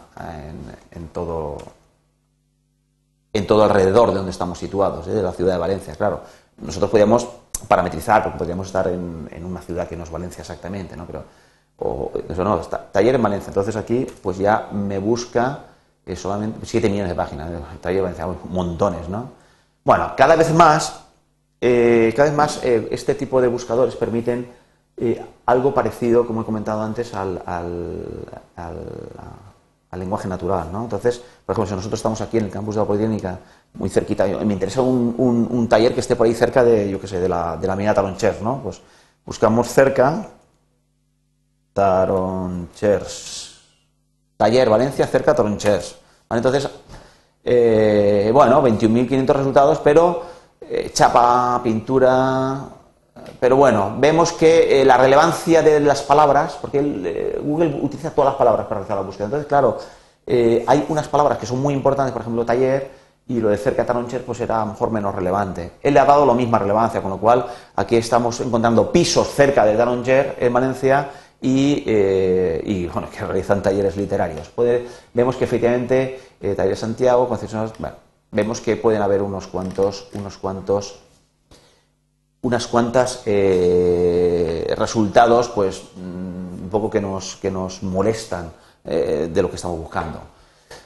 en, 0.91 1.09
todo 1.09 1.57
en 3.33 3.47
todo 3.47 3.65
alrededor 3.65 4.11
de 4.11 4.17
donde 4.17 4.31
estamos 4.31 4.59
situados, 4.59 5.09
¿eh? 5.09 5.13
de 5.13 5.23
la 5.23 5.33
ciudad 5.33 5.55
de 5.55 5.59
Valencia, 5.59 5.95
claro. 5.95 6.21
Nosotros 6.59 6.91
podríamos 6.91 7.27
parametrizar, 7.67 8.23
porque 8.23 8.37
podríamos 8.37 8.67
estar 8.67 8.89
en, 8.89 9.43
una 9.43 9.63
ciudad 9.63 9.89
que 9.89 9.97
no 9.97 10.05
es 10.05 10.11
Valencia 10.11 10.43
exactamente, 10.43 10.99
¿no? 10.99 11.07
Pero, 11.07 11.25
o, 11.79 12.13
eso 12.29 12.45
no, 12.45 12.61
está, 12.61 12.91
taller 12.93 13.15
en 13.15 13.23
Valencia. 13.23 13.49
Entonces 13.49 13.75
aquí, 13.77 14.07
pues 14.23 14.37
ya 14.37 14.69
me 14.71 14.99
busca 14.99 15.61
eh, 16.05 16.15
solamente 16.15 16.67
7 16.67 16.91
millones 16.91 17.09
de 17.09 17.15
páginas, 17.15 17.49
taller 17.81 18.01
en 18.01 18.05
Valencia, 18.05 18.27
montones, 18.51 19.09
¿no? 19.09 19.31
Bueno, 19.83 20.13
cada 20.15 20.37
vez 20.37 20.53
más, 20.53 21.05
cada 21.59 22.25
vez 22.25 22.35
más 22.35 22.61
este 22.63 23.15
tipo 23.15 23.41
de 23.41 23.49
buscadores 23.49 23.97
permiten 23.97 24.60
algo 25.47 25.75
parecido, 25.75 26.27
como 26.27 26.43
he 26.43 26.45
comentado 26.45 26.83
antes, 26.83 27.15
al, 27.15 27.43
lenguaje 29.93 30.29
natural. 30.29 30.69
¿no? 30.73 30.85
Entonces, 30.85 31.23
por 31.45 31.55
ejemplo, 31.55 31.69
si 31.69 31.75
nosotros 31.75 31.99
estamos 31.99 32.21
aquí 32.21 32.39
en 32.39 32.45
el 32.45 32.51
campus 32.51 32.75
de 32.75 32.81
la 32.81 32.87
Politécnica, 32.87 33.39
muy 33.75 33.89
cerquita, 33.89 34.27
me 34.27 34.55
interesa 34.55 34.83
un, 34.83 35.67
taller 35.69 35.95
que 35.95 36.01
esté 36.01 36.17
por 36.17 36.27
ahí 36.27 36.35
cerca 36.35 36.65
de, 36.65 36.91
yo 36.91 37.01
qué 37.01 37.07
sé, 37.07 37.21
de 37.21 37.29
la, 37.29 37.57
de 37.57 37.67
la 37.67 37.77
mina 37.77 37.95
Taronchers, 37.95 38.43
¿no? 38.43 38.61
Pues 38.63 38.81
buscamos 39.25 39.69
cerca 39.69 40.27
Taronchers, 41.73 43.61
taller 44.37 44.69
Valencia 44.69 45.07
cerca 45.07 45.35
Taronchers. 45.35 45.97
Entonces, 46.31 46.69
eh, 47.45 48.31
bueno, 48.33 48.63
21.500 48.63 49.27
resultados, 49.27 49.81
pero 49.83 50.23
eh, 50.61 50.91
chapa, 50.93 51.61
pintura, 51.63 52.61
pero 53.39 53.57
bueno, 53.57 53.95
vemos 53.99 54.33
que 54.33 54.81
eh, 54.81 54.85
la 54.85 54.97
relevancia 54.97 55.63
de 55.63 55.81
las 55.81 56.03
palabras, 56.03 56.59
porque 56.61 56.79
eh, 56.81 57.41
Google 57.43 57.79
utiliza 57.83 58.11
todas 58.11 58.33
las 58.33 58.39
palabras 58.39 58.67
para 58.67 58.81
realizar 58.81 58.97
la 58.97 59.03
búsqueda. 59.03 59.27
Entonces, 59.27 59.49
claro, 59.49 59.79
eh, 60.27 60.65
hay 60.67 60.85
unas 60.89 61.09
palabras 61.09 61.39
que 61.39 61.47
son 61.47 61.61
muy 61.61 61.75
importantes, 61.75 62.13
por 62.13 62.23
ejemplo, 62.23 62.45
taller, 62.45 62.91
y 63.29 63.41
lo 63.41 63.49
de 63.49 63.57
cerca 63.57 63.87
Taroncher 63.87 64.25
pues 64.25 64.41
era 64.41 64.61
a 64.61 64.65
lo 64.65 64.73
mejor 64.73 64.91
menos 64.91 65.15
relevante. 65.15 65.73
Él 65.83 65.95
le 65.95 66.01
ha 66.01 66.05
dado 66.05 66.27
la 66.27 66.35
misma 66.35 66.59
relevancia, 66.59 67.01
con 67.01 67.11
lo 67.11 67.19
cual 67.19 67.47
aquí 67.77 67.97
estamos 67.97 68.41
encontrando 68.41 68.91
pisos 68.91 69.29
cerca 69.29 69.65
de 69.65 69.77
Taroncher 69.77 70.37
en 70.41 70.53
Valencia 70.53 71.11
y, 71.41 72.87
bueno, 72.89 73.09
que 73.09 73.25
realizan 73.25 73.63
talleres 73.63 73.97
literarios. 73.97 74.51
vemos 75.15 75.37
que 75.37 75.45
efectivamente 75.45 76.21
Taller 76.57 76.77
Santiago, 76.77 77.29
concesionarios, 77.29 77.79
bueno, 77.79 77.95
vemos 78.33 78.61
que 78.61 78.77
pueden 78.77 79.01
haber 79.01 79.23
unos 79.23 79.47
cuantos, 79.47 80.09
unos 80.15 80.37
cuantos 80.37 80.99
unas 82.43 82.67
cuantas 82.67 83.23
eh, 83.27 84.73
resultados, 84.77 85.49
pues 85.49 85.83
mm, 85.97 86.65
un 86.65 86.69
poco 86.71 86.91
que 86.91 87.01
nos, 87.01 87.37
que 87.37 87.51
nos 87.51 87.83
molestan 87.83 88.51
eh, 88.85 89.29
de 89.33 89.43
lo 89.43 89.51
que 89.51 89.57
estamos 89.57 89.79
buscando. 89.79 90.21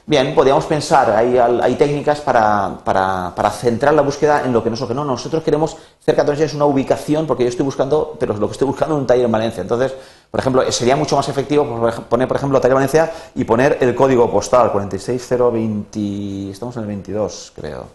Bien, 0.07 0.35
podríamos 0.35 0.65
pensar, 0.65 1.09
hay, 1.11 1.37
hay 1.37 1.75
técnicas 1.75 2.21
para, 2.21 2.77
para, 2.83 3.49
centrar 3.49 3.91
la 3.93 4.03
búsqueda 4.03 4.43
en 4.45 4.53
lo 4.53 4.63
que 4.63 4.69
nosotros 4.69 4.95
no. 4.95 5.03
Nosotros 5.03 5.41
queremos, 5.41 5.77
cerca 5.99 6.23
de 6.23 6.43
es 6.43 6.53
una 6.53 6.65
ubicación, 6.65 7.25
porque 7.25 7.43
yo 7.43 7.49
estoy 7.49 7.65
buscando, 7.65 8.15
pero 8.19 8.35
lo 8.35 8.47
que 8.47 8.51
estoy 8.51 8.67
buscando 8.67 8.95
es 8.95 9.01
un 9.01 9.07
taller 9.07 9.25
en 9.25 9.31
Valencia. 9.31 9.61
Entonces, 9.61 9.95
por 10.29 10.39
ejemplo, 10.39 10.71
sería 10.71 10.95
mucho 10.95 11.15
más 11.15 11.27
efectivo 11.27 11.89
poner, 12.07 12.27
por 12.27 12.37
ejemplo, 12.37 12.61
taller 12.61 12.75
Valencia 12.75 13.11
y 13.33 13.45
poner 13.45 13.79
el 13.81 13.95
código 13.95 14.29
postal, 14.29 14.71
46020, 14.71 16.51
estamos 16.51 16.75
en 16.75 16.81
el 16.83 16.87
22, 16.87 17.53
creo. 17.55 17.94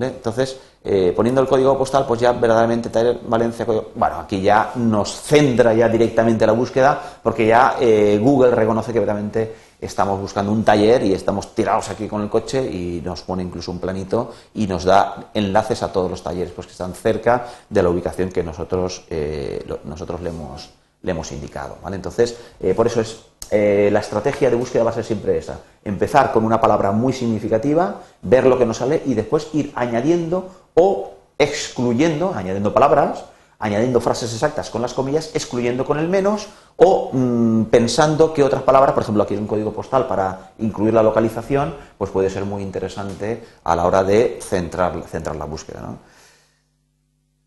Entonces, 0.00 0.58
eh, 0.82 1.12
poniendo 1.14 1.42
el 1.42 1.46
código 1.46 1.76
postal, 1.76 2.06
pues 2.06 2.20
ya 2.20 2.32
verdaderamente 2.32 2.88
Taller 2.88 3.20
Valencia, 3.26 3.66
bueno, 3.66 4.20
aquí 4.20 4.40
ya 4.40 4.72
nos 4.76 5.20
centra 5.20 5.74
ya 5.74 5.88
directamente 5.88 6.46
la 6.46 6.52
búsqueda, 6.52 6.98
porque 7.22 7.46
ya 7.46 7.76
eh, 7.78 8.18
Google 8.22 8.52
reconoce 8.52 8.92
que 8.92 8.98
verdaderamente 8.98 9.54
estamos 9.78 10.18
buscando 10.18 10.50
un 10.50 10.64
taller 10.64 11.04
y 11.04 11.12
estamos 11.12 11.54
tirados 11.54 11.90
aquí 11.90 12.08
con 12.08 12.22
el 12.22 12.30
coche 12.30 12.64
y 12.64 13.02
nos 13.04 13.22
pone 13.22 13.42
incluso 13.42 13.70
un 13.70 13.80
planito 13.80 14.32
y 14.54 14.66
nos 14.66 14.84
da 14.84 15.30
enlaces 15.34 15.82
a 15.82 15.92
todos 15.92 16.10
los 16.10 16.22
talleres 16.22 16.52
pues, 16.54 16.68
que 16.68 16.72
están 16.72 16.94
cerca 16.94 17.46
de 17.68 17.82
la 17.82 17.90
ubicación 17.90 18.30
que 18.30 18.42
nosotros, 18.42 19.04
eh, 19.10 19.62
nosotros 19.84 20.22
le, 20.22 20.30
hemos, 20.30 20.70
le 21.02 21.10
hemos 21.10 21.30
indicado. 21.32 21.76
¿vale? 21.82 21.96
Entonces, 21.96 22.36
por 22.74 22.86
eso 22.86 23.00
es 23.00 23.18
eh, 23.54 23.90
la 23.92 24.00
estrategia 24.00 24.48
de 24.48 24.56
búsqueda 24.56 24.82
va 24.82 24.90
a 24.90 24.94
ser 24.94 25.04
siempre 25.04 25.36
esa. 25.36 25.60
Empezar 25.84 26.32
con 26.32 26.44
una 26.44 26.58
palabra 26.58 26.90
muy 26.90 27.12
significativa, 27.12 28.00
ver 28.22 28.46
lo 28.46 28.58
que 28.58 28.64
nos 28.64 28.78
sale 28.78 29.02
y 29.04 29.12
después 29.12 29.48
ir 29.52 29.72
añadiendo 29.74 30.48
o 30.72 31.12
excluyendo, 31.38 32.32
añadiendo 32.34 32.72
palabras, 32.72 33.26
añadiendo 33.58 34.00
frases 34.00 34.32
exactas 34.32 34.70
con 34.70 34.80
las 34.80 34.94
comillas, 34.94 35.32
excluyendo 35.34 35.84
con 35.84 35.98
el 35.98 36.08
menos 36.08 36.48
o 36.76 37.10
mm, 37.12 37.64
pensando 37.64 38.32
que 38.32 38.42
otras 38.42 38.62
palabras, 38.62 38.94
por 38.94 39.02
ejemplo 39.02 39.22
aquí 39.22 39.34
hay 39.34 39.40
un 39.40 39.46
código 39.46 39.72
postal 39.72 40.06
para 40.06 40.52
incluir 40.58 40.94
la 40.94 41.02
localización, 41.02 41.74
pues 41.98 42.10
puede 42.10 42.30
ser 42.30 42.46
muy 42.46 42.62
interesante 42.62 43.44
a 43.64 43.76
la 43.76 43.84
hora 43.84 44.02
de 44.02 44.38
centrar, 44.40 45.02
centrar 45.06 45.36
la 45.36 45.44
búsqueda. 45.44 45.90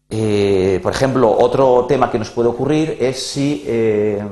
Eh, 0.07 0.79
por 0.83 0.93
ejemplo, 0.93 1.35
otro 1.35 1.85
tema 1.87 2.11
que 2.11 2.19
nos 2.19 2.29
puede 2.29 2.49
ocurrir 2.49 2.95
es 2.99 3.27
si 3.27 3.63
eh, 3.65 4.23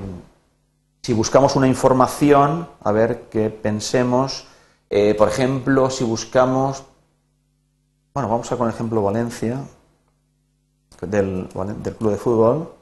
si 1.04 1.12
buscamos 1.12 1.58
una 1.58 1.68
información, 1.68 2.70
a 2.82 2.92
ver 2.94 3.24
qué 3.30 3.50
pensemos, 3.50 4.48
eh, 4.90 5.14
por 5.16 5.28
ejemplo, 5.28 5.90
si 5.90 6.06
buscamos, 6.06 6.84
bueno, 8.14 8.30
vamos 8.30 8.50
a 8.50 8.56
con 8.56 8.70
el 8.70 8.74
ejemplo 8.74 9.02
Valencia, 9.02 9.60
del, 11.02 11.50
club 11.98 12.12
de 12.12 12.18
fútbol. 12.18 12.74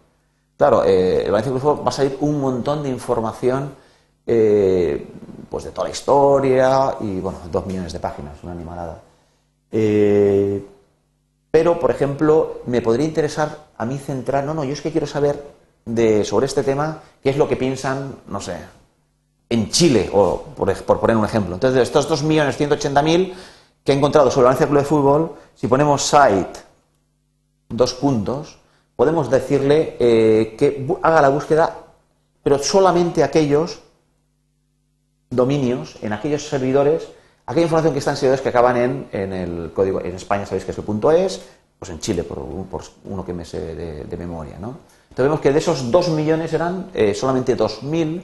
Claro, 0.55 0.83
eh, 0.85 1.23
el 1.25 1.31
Valencia 1.31 1.51
Club 1.51 1.55
de 1.55 1.67
Fútbol 1.67 1.85
va 1.87 1.89
a 1.89 1.93
salir 1.93 2.17
un 2.19 2.39
montón 2.39 2.83
de 2.83 2.89
información, 2.89 3.73
eh, 4.27 5.07
pues 5.49 5.63
de 5.63 5.71
toda 5.71 5.87
la 5.87 5.91
historia 5.91 6.97
y, 6.99 7.19
bueno, 7.19 7.39
dos 7.51 7.65
millones 7.65 7.91
de 7.91 7.99
páginas, 7.99 8.37
una 8.43 8.51
animalada. 8.51 9.01
pero, 11.49 11.79
por 11.79 11.89
ejemplo, 11.89 12.61
me 12.67 12.81
podría 12.83 13.07
interesar 13.07 13.65
a 13.75 13.85
mí 13.85 13.97
centrar, 13.97 14.43
no, 14.43 14.53
no, 14.53 14.63
yo 14.63 14.73
es 14.73 14.81
que 14.81 14.91
quiero 14.91 15.07
saber 15.07 15.60
de, 15.85 16.23
sobre 16.23 16.45
este 16.45 16.63
tema, 16.63 17.01
qué 17.21 17.29
es 17.29 17.37
lo 17.37 17.47
que 17.47 17.55
piensan, 17.55 18.15
no 18.27 18.41
sé, 18.41 18.57
en 19.49 19.69
Chile, 19.69 20.09
o 20.13 20.43
por, 20.55 20.99
poner 20.99 21.17
un 21.17 21.25
ejemplo. 21.25 21.55
Entonces, 21.55 21.75
de 21.75 21.83
estos 21.83 22.09
2.180.000 22.23 23.33
que 23.83 23.91
he 23.91 23.95
encontrado 23.95 24.31
sobre 24.31 24.45
Valencia 24.45 24.67
Club 24.67 24.79
de 24.79 24.85
Fútbol, 24.85 25.35
si 25.55 25.67
ponemos 25.67 26.03
site, 26.03 26.59
dos 27.67 27.93
puntos, 27.93 28.57
podemos 28.95 29.29
decirle 29.29 29.97
eh, 29.99 30.55
que 30.57 30.87
haga 31.01 31.21
la 31.21 31.29
búsqueda, 31.29 31.75
pero 32.43 32.59
solamente 32.59 33.23
aquellos 33.23 33.79
dominios, 35.29 35.97
en 36.01 36.13
aquellos 36.13 36.47
servidores, 36.47 37.07
aquella 37.45 37.63
información 37.65 37.93
que 37.93 37.99
está 37.99 38.11
en 38.11 38.17
servidores 38.17 38.41
que 38.41 38.49
acaban 38.49 38.77
en, 38.77 39.07
en 39.11 39.33
el 39.33 39.71
código, 39.73 40.01
en 40.01 40.15
España 40.15 40.45
sabéis 40.45 40.65
que 40.65 40.71
es 40.71 40.77
el 40.77 40.83
punto 40.83 41.11
es, 41.11 41.41
pues 41.79 41.89
en 41.91 41.99
Chile, 41.99 42.23
por, 42.23 42.39
uno 43.05 43.25
que 43.25 43.33
me 43.33 43.43
sé 43.43 43.75
de 43.75 44.17
memoria, 44.17 44.59
¿no? 44.59 44.77
Vemos 45.23 45.39
que 45.39 45.51
de 45.51 45.59
esos 45.59 45.91
2 45.91 46.09
millones 46.09 46.53
eran 46.53 46.87
eh, 46.93 47.13
solamente 47.13 47.57
2.000 47.57 48.23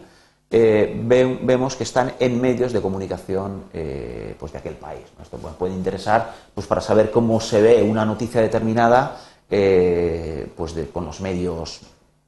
eh, 0.50 0.96
vemos 1.42 1.76
que 1.76 1.84
están 1.84 2.14
en 2.20 2.40
medios 2.40 2.72
de 2.72 2.82
comunicación 2.82 3.66
eh, 3.74 4.34
pues 4.40 4.54
de 4.54 4.60
aquel 4.60 4.76
país. 4.76 5.04
Esto 5.22 5.38
puede 5.38 5.74
interesar 5.74 6.34
pues 6.54 6.66
para 6.68 6.80
saber 6.80 7.12
cómo 7.12 7.40
se 7.42 7.62
ve 7.62 7.84
una 7.84 8.06
noticia 8.06 8.40
determinada 8.40 9.18
eh, 9.50 10.50
pues 10.56 10.74
con 10.94 11.06
los 11.06 11.20
medios 11.20 11.82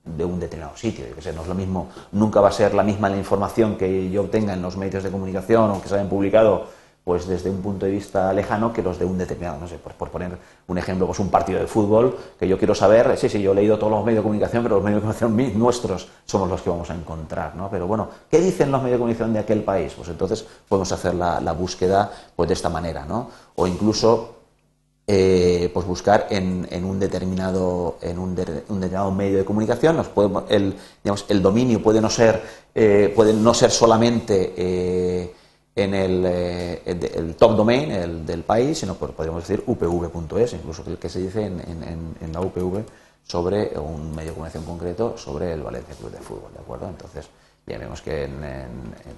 de 0.04 0.26
un 0.26 0.40
determinado 0.40 0.76
sitio. 0.76 1.06
Que 1.16 1.32
no 1.32 1.44
es 1.44 1.48
lo 1.48 1.56
mismo, 1.56 1.90
nunca 2.12 2.42
va 2.42 2.50
a 2.50 2.52
ser 2.52 2.74
la 2.74 2.84
misma 2.84 3.10
la 3.10 3.18
información 3.18 3.78
que 3.78 4.10
yo 4.10 4.24
obtenga 4.24 4.54
en 4.54 4.62
los 4.62 4.76
medios 4.76 5.04
de 5.04 5.12
comunicación 5.12 5.72
o 5.72 5.82
que 5.82 5.88
se 5.88 5.96
hayan 5.96 6.10
publicado 6.10 6.68
pues 7.10 7.26
desde 7.26 7.50
un 7.50 7.60
punto 7.64 7.88
de 7.88 7.92
vista 7.92 8.32
lejano 8.32 8.72
que 8.72 8.84
los 8.84 9.00
de 9.00 9.04
un 9.04 9.18
determinado, 9.18 9.60
no 9.60 9.68
sé, 9.68 9.80
por, 9.80 9.94
por, 9.94 10.12
poner 10.12 10.38
un 10.68 10.78
ejemplo, 10.78 11.08
pues 11.08 11.18
un 11.18 11.30
partido 11.30 11.60
de 11.60 11.66
fútbol, 11.66 12.16
que 12.40 12.48
yo 12.48 12.56
quiero 12.56 12.76
saber, 12.76 13.18
sí, 13.18 13.28
sí, 13.28 13.42
yo 13.42 13.52
he 13.52 13.56
leído 13.56 13.80
todos 13.80 13.92
los 13.92 14.06
medios 14.06 14.20
de 14.20 14.22
comunicación, 14.22 14.62
pero 14.62 14.76
los 14.76 14.84
medios 14.84 15.02
de 15.02 15.08
comunicación 15.08 15.60
nuestros 15.60 16.08
somos 16.28 16.48
los 16.48 16.62
que 16.62 16.70
vamos 16.70 16.88
a 16.92 16.94
encontrar, 16.94 17.56
¿no? 17.56 17.68
Pero 17.72 17.88
bueno, 17.88 18.10
¿qué 18.30 18.40
dicen 18.40 18.72
los 18.72 18.84
medios 18.84 18.98
de 18.98 19.00
comunicación 19.00 19.34
de 19.34 19.40
aquel 19.40 19.64
país? 19.64 19.92
Pues 19.98 20.08
entonces 20.10 20.46
podemos 20.68 20.92
hacer 20.92 21.16
la, 21.16 21.52
búsqueda 21.52 22.12
pues 22.36 22.48
de 22.48 22.54
esta 22.54 22.70
manera, 22.70 23.06
¿no? 23.06 23.32
O 23.56 23.66
incluso 23.66 24.36
eh, 25.08 25.72
pues 25.74 25.88
buscar 25.88 26.28
en, 26.30 26.68
un 26.86 27.00
determinado 27.00 27.98
en 28.04 28.20
un, 28.20 28.36
determinado 28.36 29.10
medio 29.10 29.40
de 29.40 29.46
comunicación 29.46 29.98
nos 29.98 30.10
puede, 30.10 30.30
el, 30.50 30.76
digamos, 31.04 31.26
el 31.28 31.42
dominio 31.42 31.82
puede 31.82 32.02
no 32.02 32.12
ser 32.12 32.44
eh, 32.76 33.12
puede 33.16 33.34
no 33.34 33.56
ser 33.56 33.72
solamente 33.72 34.54
eh, 34.56 35.34
en 35.84 35.94
el, 35.94 36.24
eh, 36.26 37.36
top 37.38 37.56
domain 37.56 37.92
el, 37.92 38.26
del 38.26 38.44
país, 38.44 38.80
sino 38.80 38.96
podríamos 38.96 39.48
decir 39.48 39.64
upv.es, 39.66 40.54
incluso 40.54 40.84
el 40.88 40.98
que 40.98 41.10
se 41.10 41.20
dice 41.20 41.46
en, 41.46 42.34
la 42.34 42.42
UPV 42.42 42.84
sobre 43.24 43.78
un 43.78 44.14
medio 44.16 44.32
de 44.32 44.34
comunicación 44.34 44.66
concreto 44.66 45.18
sobre 45.18 45.54
el 45.54 45.62
Valencia 45.62 45.96
Club 45.96 46.12
de 46.12 46.20
Fútbol, 46.20 46.52
¿de 46.54 46.60
acuerdo? 46.60 46.88
Entonces, 46.88 47.28
ya 47.66 47.78
vemos 47.78 48.02
que 48.02 48.28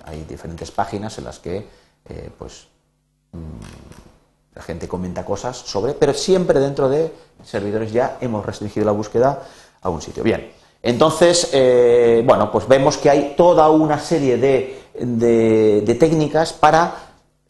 hay 0.06 0.24
diferentes 0.24 0.70
páginas 0.72 1.18
en 1.18 1.24
las 1.24 1.40
que, 1.40 1.66
eh, 2.10 2.30
pues, 2.38 2.68
mm, 3.32 4.56
la 4.56 4.62
gente 4.62 4.88
comenta 4.88 5.24
cosas 5.24 5.58
sobre, 5.58 5.94
pero 5.94 6.14
siempre 6.14 6.60
dentro 6.60 6.90
de 6.90 7.12
servidores 7.44 7.92
ya 7.94 8.18
hemos 8.20 8.46
restringido 8.46 8.86
la 8.86 8.92
búsqueda 8.92 9.44
a 9.82 9.90
un 9.90 10.02
sitio. 10.02 10.24
Bien, 10.24 10.52
entonces, 10.84 11.50
eh, 11.54 12.24
bueno, 12.26 12.52
pues 12.52 12.68
vemos 12.68 12.98
que 12.98 13.10
hay 13.10 13.34
toda 13.38 13.70
una 13.70 14.00
serie 14.00 14.38
de 14.38 14.81
de, 14.94 15.98
técnicas 16.00 16.54
para 16.54 16.94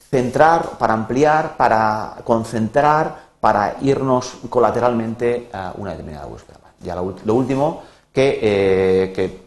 centrar, 0.10 0.78
para 0.78 0.94
ampliar, 0.94 1.58
para 1.58 2.18
concentrar, 2.24 3.32
para 3.40 3.78
irnos 3.82 4.38
colateralmente 4.50 5.50
a 5.54 5.74
una 5.78 5.92
determinada 5.92 6.26
búsqueda. 6.26 6.58
Ya 6.82 6.96
lo, 6.96 7.34
último 7.34 7.84
eh, 8.14 9.12
que, 9.16 9.42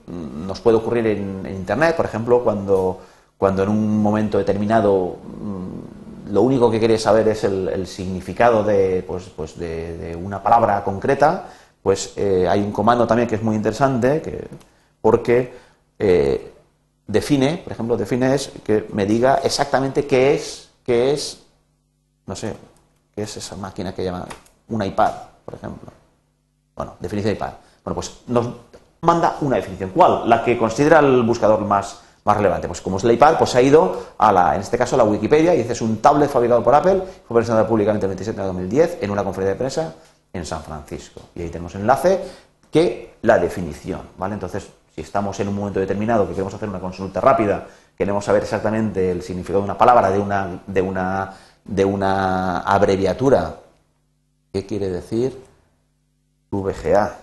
nos 0.47 0.61
puede 0.61 0.77
ocurrir 0.77 1.07
en, 1.07 1.47
Internet, 1.47 1.97
por 1.97 2.07
ejemplo, 2.07 2.43
cuando, 2.43 3.01
cuando 3.37 3.63
en 3.63 3.69
un 3.69 4.03
momento 4.03 4.39
determinado 4.39 5.17
mm, 5.27 6.33
lo 6.33 6.43
único 6.43 6.71
que 6.71 6.81
queréis 6.81 7.03
saber 7.03 7.29
es 7.29 7.45
el, 7.45 7.87
significado 7.87 8.63
de, 8.63 9.05
pues, 9.07 9.25
pues 9.37 9.59
de, 9.59 10.17
una 10.21 10.43
palabra 10.43 10.83
concreta, 10.83 11.49
pues 11.83 12.15
eh, 12.17 12.47
hay 12.49 12.61
un 12.61 12.73
comando 12.73 13.07
también 13.07 13.29
que 13.29 13.35
es 13.35 13.43
muy 13.43 13.57
interesante, 13.57 14.23
que, 14.23 14.49
porque 15.03 15.53
eh, 15.99 16.54
define, 17.07 17.59
por 17.59 17.73
ejemplo, 17.73 17.97
define 17.97 18.35
es 18.35 18.51
que 18.65 18.87
me 18.93 19.07
diga 19.07 19.41
exactamente 19.43 20.07
qué 20.07 20.35
es, 20.35 20.71
qué 20.85 21.13
es, 21.13 21.43
no 22.27 22.35
sé, 22.35 22.55
qué 23.15 23.23
es 23.23 23.37
esa 23.37 23.57
máquina 23.57 23.95
que 23.95 24.05
llama 24.05 24.27
un 24.69 24.83
iPad, 24.83 25.13
por 25.45 25.55
ejemplo. 25.55 25.93
Bueno, 26.75 26.97
definición 27.01 27.35
de 27.35 27.37
iPad. 27.37 27.53
Bueno, 27.85 27.95
pues 27.95 28.21
nos 28.27 28.47
manda 29.03 29.37
una 29.43 29.57
definición. 29.57 29.91
¿Cuál? 29.91 30.29
La 30.29 30.43
que 30.43 30.59
considera 30.59 30.99
el 30.99 31.23
buscador 31.23 31.61
más, 31.61 32.01
más 32.25 32.37
relevante. 32.37 32.67
Pues 32.67 32.81
como 32.81 32.97
es 32.97 33.05
el 33.05 33.13
iPad, 33.13 33.39
pues 33.39 33.55
ha 33.55 33.63
ido 33.63 34.07
a 34.19 34.33
la, 34.33 34.55
en 34.55 34.63
este 34.63 34.79
caso 34.79 34.97
a 34.97 34.99
la 34.99 35.05
Wikipedia 35.05 35.55
y 35.55 35.59
dice 35.59 35.75
es 35.75 35.83
un 35.83 35.99
tablet 35.99 36.31
fabricado 36.31 36.65
por 36.65 36.75
Apple, 36.75 37.03
fue 37.29 37.37
presentado 37.37 37.69
públicamente 37.69 38.07
el 38.07 38.11
27 38.11 38.41
de 38.41 38.47
2010 38.47 38.99
en 39.03 39.11
una 39.11 39.23
conferencia 39.23 39.53
de 39.53 39.59
prensa 39.59 39.95
en 40.33 40.45
San 40.45 40.63
Francisco. 40.63 41.21
Y 41.35 41.43
ahí 41.43 41.49
tenemos 41.51 41.75
enlace 41.75 42.21
que 42.71 43.15
la 43.23 43.39
definición, 43.39 44.01
¿vale? 44.19 44.35
Entonces, 44.35 44.69
si 44.95 45.01
estamos 45.01 45.39
en 45.41 45.49
un 45.49 45.57
momento 45.57 45.81
determinado 45.81 46.25
que 46.25 46.33
queremos 46.33 46.55
hacer 46.55 46.69
una 46.69 46.79
consulta 46.79 47.21
rápida, 47.21 47.67
queremos 47.99 48.25
saber 48.25 48.43
exactamente 48.45 49.11
el 49.11 49.23
significado 49.23 49.61
de 49.61 49.65
una 49.65 49.79
palabra, 49.79 50.11
de 50.11 50.21
una, 50.21 50.63
de 50.67 50.83
una, 50.83 51.35
de 51.65 51.85
una 51.85 52.61
abreviatura, 52.61 53.57
¿qué 54.53 54.65
quiere 54.67 54.89
decir 54.91 55.37
VGA? 56.51 57.19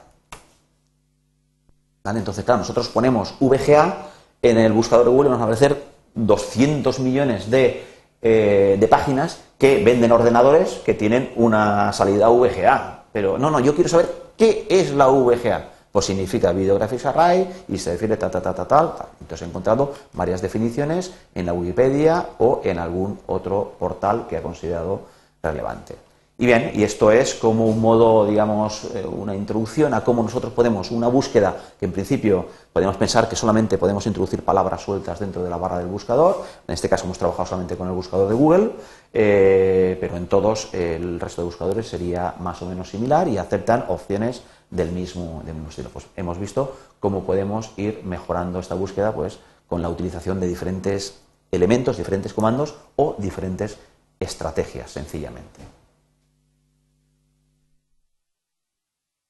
Entonces, 2.04 2.44
claro, 2.44 2.60
nosotros 2.60 2.90
ponemos 2.90 3.36
VGA 3.40 4.08
en 4.42 4.58
el 4.58 4.74
buscador 4.74 5.06
de 5.06 5.12
Google 5.12 5.30
y 5.30 5.32
nos 5.32 5.40
va 5.40 5.44
a 5.44 5.46
aparecer 5.46 5.82
200 6.16 7.00
millones 7.00 7.50
de, 7.50 7.86
eh, 8.22 8.76
de 8.78 8.88
páginas 8.88 9.40
que 9.58 9.82
venden 9.82 10.12
ordenadores 10.12 10.82
que 10.84 10.94
tienen 10.94 11.32
una 11.38 11.94
salida 11.94 12.28
VGA. 12.28 13.04
Pero 13.14 13.38
no, 13.38 13.50
no, 13.50 13.62
yo 13.62 13.76
quiero 13.76 13.90
saber 13.90 14.12
qué 14.36 14.66
es 14.70 14.92
la 14.92 15.08
VGA 15.08 15.70
pues 15.92 16.06
significa 16.06 16.52
Video 16.52 16.76
Graphics 16.76 17.06
Array 17.06 17.66
y 17.68 17.78
se 17.78 17.92
define 17.92 18.18
tal, 18.18 18.32
tal, 18.32 18.42
tal, 18.42 18.56
tal, 18.56 18.68
tal. 18.68 18.94
Entonces 19.20 19.46
he 19.46 19.50
encontrado 19.50 19.94
varias 20.14 20.42
definiciones 20.42 21.14
en 21.36 21.46
la 21.46 21.54
Wikipedia 21.54 22.30
o 22.40 22.62
en 22.64 22.80
algún 22.80 23.20
otro 23.28 23.74
portal 23.78 24.28
que 24.28 24.38
ha 24.38 24.42
considerado 24.42 25.02
relevante. 25.44 25.96
Y 26.42 26.48
bien, 26.48 26.72
y 26.74 26.82
esto 26.82 27.12
es 27.12 27.36
como 27.36 27.68
un 27.68 27.80
modo, 27.80 28.26
digamos, 28.26 28.86
eh, 28.96 29.06
una 29.06 29.36
introducción 29.36 29.94
a 29.94 30.04
cómo 30.04 30.24
nosotros 30.24 30.52
podemos, 30.54 30.90
una 30.90 31.08
búsqueda 31.08 31.56
que 31.80 31.86
en 31.86 31.92
principio 31.92 32.48
podemos 32.74 32.98
pensar 32.98 33.30
que 33.30 33.36
solamente 33.36 33.78
podemos 33.78 34.08
introducir 34.08 34.44
palabras 34.44 34.82
sueltas 34.82 35.20
dentro 35.20 35.44
de 35.44 35.52
la 35.52 35.58
barra 35.58 35.78
del 35.78 35.86
buscador, 35.86 36.44
en 36.68 36.74
este 36.74 36.90
caso 36.90 37.06
hemos 37.06 37.20
trabajado 37.20 37.46
solamente 37.46 37.76
con 37.76 37.88
el 37.90 37.94
buscador 37.94 38.28
de 38.28 38.34
Google, 38.34 38.72
eh, 39.14 39.96
pero 40.02 40.18
en 40.18 40.26
todos 40.26 40.74
el 40.74 41.20
resto 41.20 41.44
de 41.44 41.46
buscadores 41.46 41.88
sería 41.88 42.34
más 42.40 42.60
o 42.64 42.66
menos 42.66 42.90
similar 42.90 43.28
y 43.28 43.38
aceptan 43.38 43.86
opciones 43.90 44.42
del 44.72 44.92
mismo, 44.92 45.44
del 45.46 45.56
mismo 45.56 45.70
estilo. 45.70 45.90
Pues 45.90 46.08
hemos 46.16 46.40
visto 46.40 46.76
cómo 47.00 47.24
podemos 47.24 47.72
ir 47.78 48.02
mejorando 48.04 48.60
esta 48.60 48.76
búsqueda 48.76 49.14
pues, 49.14 49.40
con 49.68 49.82
la 49.82 49.90
utilización 49.90 50.40
de 50.40 50.48
diferentes 50.48 51.22
elementos, 51.52 51.98
diferentes 51.98 52.34
comandos 52.34 52.76
o 52.96 53.16
diferentes 53.20 53.78
estrategias, 54.20 54.90
sencillamente. 54.92 55.81